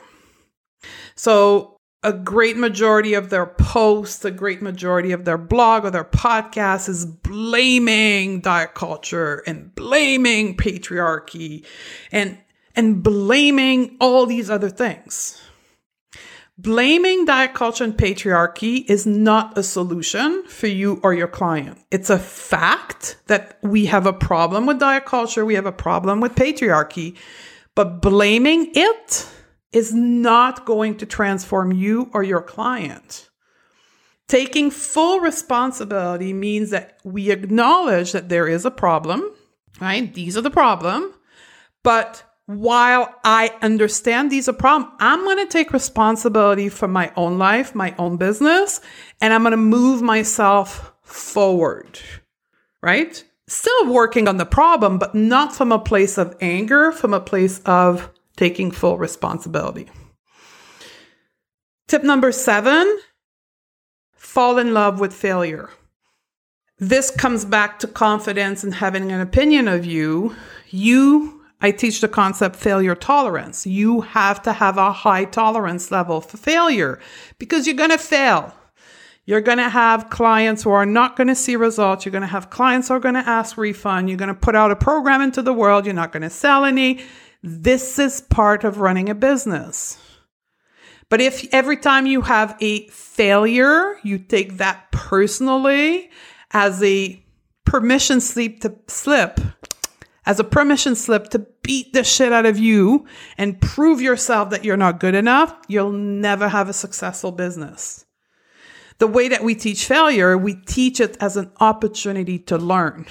So, 1.15 1.75
a 2.03 2.13
great 2.13 2.55
majority 2.55 3.15
of 3.15 3.31
their 3.31 3.47
posts, 3.47 4.23
a 4.23 4.29
great 4.29 4.61
majority 4.61 5.11
of 5.11 5.25
their 5.25 5.39
blog 5.39 5.85
or 5.85 5.89
their 5.89 6.03
podcast 6.03 6.87
is 6.87 7.03
blaming 7.03 8.41
diet 8.41 8.75
culture 8.75 9.41
and 9.47 9.73
blaming 9.73 10.55
patriarchy 10.55 11.65
and 12.11 12.37
and 12.75 13.01
blaming 13.01 13.97
all 13.99 14.27
these 14.27 14.51
other 14.51 14.69
things. 14.69 15.41
Blaming 16.57 17.25
diet 17.25 17.53
culture 17.53 17.83
and 17.83 17.97
patriarchy 17.97 18.89
is 18.89 19.05
not 19.05 19.57
a 19.57 19.63
solution 19.63 20.43
for 20.47 20.67
you 20.67 21.01
or 21.03 21.13
your 21.13 21.27
client. 21.27 21.79
It's 21.91 22.09
a 22.09 22.17
fact 22.17 23.17
that 23.27 23.59
we 23.61 23.87
have 23.87 24.05
a 24.05 24.13
problem 24.13 24.65
with 24.65 24.79
diet 24.79 25.05
culture, 25.05 25.43
we 25.43 25.55
have 25.55 25.65
a 25.65 25.73
problem 25.73 26.21
with 26.21 26.35
patriarchy, 26.35 27.17
but 27.75 28.01
blaming 28.01 28.71
it 28.73 29.29
is 29.73 29.93
not 29.93 30.65
going 30.65 30.95
to 30.97 31.05
transform 31.05 31.73
you 31.73 32.09
or 32.13 32.23
your 32.23 32.41
client. 32.41 33.29
Taking 34.29 34.71
full 34.71 35.19
responsibility 35.19 36.31
means 36.31 36.69
that 36.69 36.99
we 37.03 37.31
acknowledge 37.31 38.13
that 38.13 38.29
there 38.29 38.47
is 38.47 38.63
a 38.63 38.71
problem, 38.71 39.29
right? 39.81 40.11
These 40.13 40.37
are 40.37 40.41
the 40.41 40.49
problem, 40.49 41.13
but 41.83 42.23
while 42.47 43.13
I 43.23 43.51
understand 43.61 44.31
these 44.31 44.47
are 44.47 44.53
problems, 44.53 44.93
I'm 44.99 45.23
going 45.23 45.37
to 45.37 45.51
take 45.51 45.73
responsibility 45.73 46.69
for 46.69 46.87
my 46.87 47.11
own 47.15 47.37
life, 47.37 47.73
my 47.73 47.95
own 47.97 48.17
business, 48.17 48.81
and 49.19 49.33
I'm 49.33 49.41
going 49.41 49.51
to 49.51 49.57
move 49.57 50.01
myself 50.01 50.93
forward, 51.01 51.99
right? 52.81 53.23
Still 53.47 53.91
working 53.91 54.27
on 54.27 54.37
the 54.37 54.45
problem, 54.45 54.99
but 54.99 55.15
not 55.15 55.55
from 55.55 55.71
a 55.71 55.79
place 55.79 56.17
of 56.17 56.35
anger, 56.39 56.91
from 56.91 57.13
a 57.13 57.19
place 57.19 57.61
of 57.65 58.11
taking 58.37 58.69
full 58.69 58.97
responsibility. 58.97 59.89
Tip 61.87 62.03
number 62.03 62.31
seven 62.31 62.99
fall 64.15 64.57
in 64.57 64.73
love 64.73 64.99
with 64.99 65.13
failure. 65.13 65.69
This 66.77 67.09
comes 67.09 67.45
back 67.45 67.79
to 67.79 67.87
confidence 67.87 68.63
and 68.63 68.73
having 68.73 69.11
an 69.11 69.21
opinion 69.21 69.67
of 69.67 69.85
you. 69.85 70.35
You 70.69 71.34
I 71.61 71.71
teach 71.71 72.01
the 72.01 72.07
concept 72.07 72.55
failure 72.55 72.95
tolerance. 72.95 73.65
You 73.65 74.01
have 74.01 74.41
to 74.43 74.53
have 74.53 74.77
a 74.77 74.91
high 74.91 75.25
tolerance 75.25 75.91
level 75.91 76.21
for 76.21 76.37
failure 76.37 76.99
because 77.39 77.65
you're 77.65 77.75
going 77.75 77.91
to 77.91 77.97
fail. 77.97 78.53
You're 79.25 79.41
going 79.41 79.57
to 79.57 79.69
have 79.69 80.11
clients 80.11 80.61
who 80.61 80.69
are 80.69 80.85
not 80.85 81.15
going 81.15 81.27
to 81.27 81.35
see 81.35 81.55
results. 81.55 82.05
You're 82.05 82.11
going 82.11 82.21
to 82.21 82.27
have 82.27 82.51
clients 82.51 82.89
who 82.89 82.93
are 82.93 82.99
going 82.99 83.15
to 83.15 83.27
ask 83.27 83.57
refund. 83.57 84.09
You're 84.09 84.19
going 84.19 84.27
to 84.27 84.35
put 84.35 84.55
out 84.55 84.69
a 84.69 84.75
program 84.75 85.21
into 85.21 85.41
the 85.41 85.53
world. 85.53 85.85
You're 85.85 85.95
not 85.95 86.11
going 86.11 86.21
to 86.21 86.29
sell 86.29 86.63
any. 86.63 87.01
This 87.41 87.97
is 87.97 88.21
part 88.21 88.63
of 88.63 88.79
running 88.79 89.09
a 89.09 89.15
business. 89.15 89.97
But 91.09 91.21
if 91.21 91.51
every 91.53 91.77
time 91.77 92.05
you 92.05 92.21
have 92.21 92.55
a 92.59 92.87
failure, 92.89 93.95
you 94.03 94.19
take 94.19 94.57
that 94.57 94.91
personally 94.91 96.09
as 96.51 96.81
a 96.83 97.23
permission 97.65 98.21
slip 98.21 98.59
to 98.61 98.75
slip 98.87 99.39
as 100.25 100.39
a 100.39 100.43
permission 100.43 100.95
slip 100.95 101.29
to 101.29 101.39
beat 101.61 101.93
the 101.93 102.03
shit 102.03 102.33
out 102.33 102.45
of 102.45 102.57
you 102.57 103.05
and 103.37 103.61
prove 103.61 104.01
yourself 104.01 104.49
that 104.49 104.65
you're 104.65 104.77
not 104.77 104.99
good 104.99 105.15
enough, 105.15 105.55
you'll 105.67 105.91
never 105.91 106.49
have 106.49 106.69
a 106.69 106.73
successful 106.73 107.31
business. 107.31 108.05
The 108.97 109.07
way 109.07 109.27
that 109.27 109.43
we 109.43 109.55
teach 109.55 109.85
failure, 109.85 110.37
we 110.37 110.55
teach 110.55 110.99
it 110.99 111.17
as 111.19 111.37
an 111.37 111.51
opportunity 111.59 112.39
to 112.39 112.57
learn. 112.57 113.05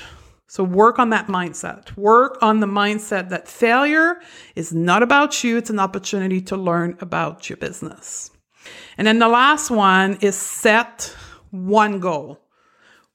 So 0.47 0.65
work 0.65 0.99
on 0.99 1.11
that 1.11 1.27
mindset. 1.27 1.97
Work 1.97 2.39
on 2.41 2.61
the 2.61 2.67
mindset 2.67 3.29
that 3.31 3.49
failure 3.49 4.21
is 4.55 4.73
not 4.73 5.03
about 5.03 5.45
you, 5.45 5.57
it's 5.57 5.71
an 5.71 5.81
opportunity 5.81 6.41
to 6.43 6.57
learn 6.57 6.97
about 7.01 7.51
your 7.51 7.57
business. 7.57 8.31
And 8.97 9.07
then 9.07 9.19
the 9.19 9.29
last 9.29 9.71
one 9.71 10.19
is 10.21 10.37
set 10.37 11.15
one 11.51 12.01
goal. 12.01 12.41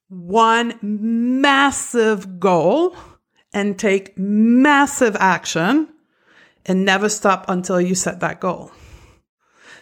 One 0.10 0.78
massive 0.82 2.40
goal 2.40 2.96
and 3.54 3.78
take 3.78 4.18
massive 4.18 5.16
action 5.20 5.88
and 6.66 6.86
never 6.86 7.10
stop 7.10 7.46
until 7.48 7.82
you 7.82 7.96
set 7.96 8.20
that 8.20 8.40
goal. 8.40 8.72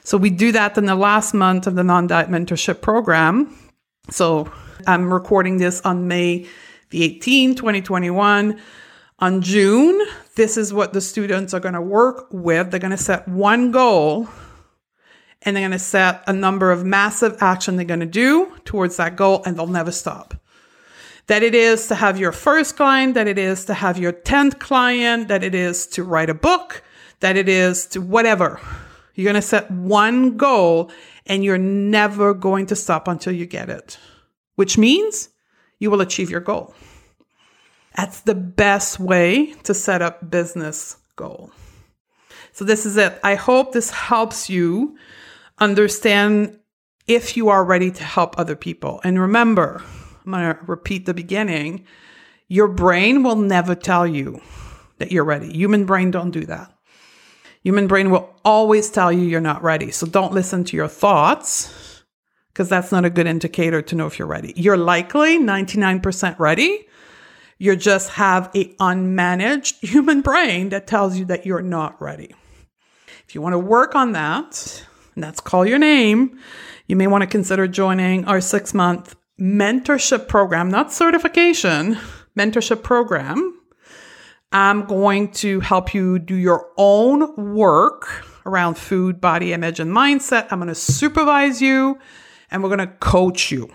So 0.03 0.17
we 0.17 0.29
do 0.29 0.53
that 0.53 0.77
in 0.77 0.85
the 0.85 0.95
last 0.95 1.33
month 1.33 1.67
of 1.67 1.75
the 1.75 1.83
non 1.83 2.07
diet 2.07 2.29
mentorship 2.29 2.81
program. 2.81 3.55
So 4.09 4.51
I'm 4.85 5.13
recording 5.13 5.57
this 5.57 5.81
on 5.81 6.07
May 6.07 6.47
the 6.91 7.19
18th, 7.19 7.57
2021. 7.57 8.59
On 9.19 9.41
June, 9.41 9.99
this 10.35 10.57
is 10.57 10.71
what 10.71 10.93
the 10.93 11.01
students 11.01 11.53
are 11.53 11.59
going 11.59 11.73
to 11.73 11.81
work 11.81 12.27
with. 12.31 12.71
They're 12.71 12.79
going 12.79 12.91
to 12.91 12.97
set 12.97 13.27
one 13.27 13.71
goal 13.71 14.29
and 15.41 15.55
they're 15.55 15.61
going 15.61 15.71
to 15.71 15.79
set 15.79 16.23
a 16.27 16.33
number 16.33 16.71
of 16.71 16.85
massive 16.85 17.37
action 17.41 17.75
they're 17.75 17.85
going 17.85 17.99
to 17.99 18.05
do 18.05 18.53
towards 18.63 18.97
that 18.97 19.15
goal 19.15 19.41
and 19.45 19.57
they'll 19.57 19.67
never 19.67 19.91
stop 19.91 20.35
that 21.27 21.43
it 21.43 21.53
is 21.53 21.87
to 21.87 21.95
have 21.95 22.17
your 22.17 22.31
first 22.31 22.75
client, 22.75 23.13
that 23.13 23.27
it 23.27 23.37
is 23.37 23.65
to 23.65 23.73
have 23.73 23.97
your 23.97 24.13
10th 24.13 24.59
client, 24.59 25.27
that 25.27 25.43
it 25.43 25.53
is 25.53 25.85
to 25.87 26.03
write 26.03 26.29
a 26.29 26.33
book, 26.33 26.83
that 27.19 27.35
it 27.37 27.49
is 27.49 27.85
to 27.87 28.01
whatever. 28.01 28.59
You're 29.13 29.25
going 29.25 29.41
to 29.41 29.41
set 29.41 29.69
one 29.69 30.37
goal 30.37 30.91
and 31.25 31.43
you're 31.43 31.57
never 31.57 32.33
going 32.33 32.67
to 32.67 32.75
stop 32.75 33.07
until 33.07 33.33
you 33.33 33.45
get 33.45 33.69
it, 33.69 33.97
which 34.55 34.77
means 34.77 35.29
you 35.79 35.91
will 35.91 36.01
achieve 36.01 36.29
your 36.29 36.39
goal. 36.39 36.73
That's 37.95 38.21
the 38.21 38.35
best 38.35 38.99
way 38.99 39.53
to 39.63 39.73
set 39.73 40.01
up 40.01 40.29
business 40.29 40.97
goal. 41.15 41.51
So 42.53 42.63
this 42.63 42.85
is 42.85 42.95
it. 42.95 43.19
I 43.23 43.35
hope 43.35 43.73
this 43.73 43.89
helps 43.89 44.49
you 44.49 44.97
understand 45.59 46.59
if 47.07 47.35
you 47.35 47.49
are 47.49 47.65
ready 47.65 47.91
to 47.91 48.03
help 48.03 48.37
other 48.37 48.55
people. 48.55 49.01
And 49.03 49.19
remember, 49.19 49.83
I'm 50.27 50.33
going 50.33 50.55
to 50.55 50.59
repeat 50.65 51.05
the 51.05 51.13
beginning. 51.13 51.85
Your 52.49 52.67
brain 52.67 53.23
will 53.23 53.37
never 53.37 53.75
tell 53.75 54.05
you 54.05 54.41
that 54.97 55.11
you're 55.11 55.23
ready. 55.23 55.51
Human 55.53 55.85
brain 55.85 56.11
don't 56.11 56.31
do 56.31 56.45
that. 56.45 56.73
Human 57.63 57.87
brain 57.87 58.09
will 58.09 58.35
always 58.43 58.89
tell 58.89 59.11
you 59.11 59.21
you're 59.21 59.39
not 59.39 59.63
ready. 59.63 59.89
So 59.89 60.05
don't 60.05 60.33
listen 60.33 60.65
to 60.65 60.75
your 60.75 60.89
thoughts 60.89 62.03
because 62.49 62.67
that's 62.67 62.91
not 62.91 63.05
a 63.05 63.09
good 63.09 63.25
indicator 63.25 63.81
to 63.81 63.95
know 63.95 64.05
if 64.05 64.19
you're 64.19 64.27
ready. 64.27 64.53
You're 64.57 64.77
likely 64.77 65.39
99% 65.39 66.37
ready. 66.39 66.87
You 67.57 67.75
just 67.77 68.11
have 68.11 68.51
a 68.53 68.73
unmanaged 68.75 69.79
human 69.79 70.21
brain 70.21 70.69
that 70.69 70.87
tells 70.87 71.17
you 71.17 71.25
that 71.25 71.45
you're 71.45 71.61
not 71.61 72.01
ready. 72.01 72.35
If 73.27 73.33
you 73.33 73.41
want 73.41 73.53
to 73.53 73.59
work 73.59 73.95
on 73.95 74.11
that, 74.11 74.85
and 75.15 75.23
that's 75.23 75.39
call 75.39 75.65
your 75.65 75.79
name, 75.79 76.37
you 76.85 76.95
may 76.95 77.07
want 77.07 77.21
to 77.21 77.27
consider 77.27 77.67
joining 77.67 78.25
our 78.25 78.41
six 78.41 78.73
month 78.73 79.15
mentorship 79.39 80.27
program, 80.27 80.69
not 80.69 80.91
certification, 80.91 81.97
mentorship 82.37 82.83
program. 82.83 83.53
I'm 84.51 84.85
going 84.85 85.31
to 85.33 85.59
help 85.59 85.93
you 85.93 86.19
do 86.19 86.35
your 86.35 86.69
own 86.77 87.55
work 87.55 88.25
around 88.45 88.77
food, 88.77 89.19
body 89.19 89.53
image, 89.53 89.79
and 89.79 89.91
mindset. 89.91 90.47
I'm 90.51 90.59
going 90.59 90.69
to 90.69 90.75
supervise 90.75 91.61
you 91.61 91.99
and 92.49 92.63
we're 92.63 92.75
going 92.75 92.87
to 92.87 92.95
coach 92.95 93.51
you. 93.51 93.69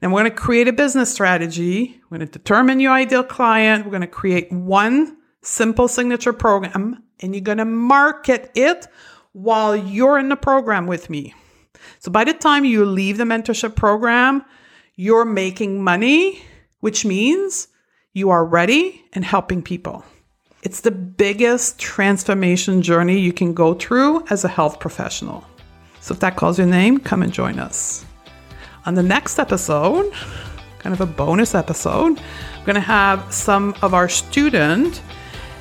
And 0.00 0.12
we're 0.12 0.22
going 0.22 0.32
to 0.32 0.36
create 0.36 0.68
a 0.68 0.72
business 0.72 1.12
strategy. 1.12 2.00
We're 2.10 2.18
going 2.18 2.28
to 2.28 2.38
determine 2.38 2.80
your 2.80 2.92
ideal 2.92 3.24
client. 3.24 3.84
We're 3.84 3.90
going 3.90 4.02
to 4.02 4.06
create 4.06 4.52
one 4.52 5.16
simple 5.42 5.88
signature 5.88 6.32
program 6.32 7.02
and 7.20 7.34
you're 7.34 7.42
going 7.42 7.58
to 7.58 7.64
market 7.64 8.50
it 8.54 8.86
while 9.32 9.74
you're 9.74 10.18
in 10.18 10.28
the 10.28 10.36
program 10.36 10.86
with 10.86 11.08
me. 11.08 11.34
So 12.06 12.12
by 12.12 12.22
the 12.22 12.34
time 12.34 12.64
you 12.64 12.84
leave 12.84 13.18
the 13.18 13.24
mentorship 13.24 13.74
program, 13.74 14.44
you're 14.94 15.24
making 15.24 15.82
money, 15.82 16.40
which 16.78 17.04
means 17.04 17.66
you 18.12 18.30
are 18.30 18.44
ready 18.44 19.04
and 19.14 19.24
helping 19.24 19.60
people. 19.60 20.04
It's 20.62 20.82
the 20.82 20.92
biggest 20.92 21.80
transformation 21.80 22.80
journey 22.80 23.18
you 23.18 23.32
can 23.32 23.54
go 23.54 23.74
through 23.74 24.24
as 24.30 24.44
a 24.44 24.48
health 24.48 24.78
professional. 24.78 25.44
So 25.98 26.14
if 26.14 26.20
that 26.20 26.36
calls 26.36 26.58
your 26.58 26.68
name, 26.68 26.98
come 26.98 27.24
and 27.24 27.32
join 27.32 27.58
us. 27.58 28.06
On 28.84 28.94
the 28.94 29.02
next 29.02 29.40
episode, 29.40 30.12
kind 30.78 30.94
of 30.94 31.00
a 31.00 31.06
bonus 31.06 31.56
episode, 31.56 32.20
I'm 32.20 32.64
going 32.64 32.76
to 32.76 32.80
have 32.80 33.34
some 33.34 33.74
of 33.82 33.94
our 33.94 34.08
students 34.08 35.02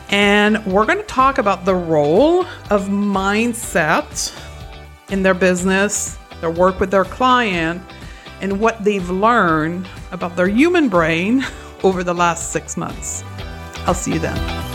and 0.09 0.63
we're 0.67 0.85
going 0.85 0.99
to 0.99 1.05
talk 1.05 1.39
about 1.39 1.65
the 1.65 1.73
role 1.73 2.45
of 2.69 2.89
mindset 2.89 4.31
in 5.09 5.23
their 5.23 5.33
business, 5.33 6.19
their 6.45 6.53
work 6.53 6.79
with 6.79 6.91
their 6.91 7.05
client, 7.05 7.81
and 8.39 8.59
what 8.59 8.83
they've 8.83 9.09
learned 9.09 9.87
about 10.11 10.35
their 10.35 10.47
human 10.47 10.89
brain 10.89 11.43
over 11.83 12.03
the 12.03 12.13
last 12.13 12.51
six 12.51 12.77
months. 12.77 13.23
I'll 13.87 13.95
see 13.95 14.13
you 14.13 14.19
then. 14.19 14.74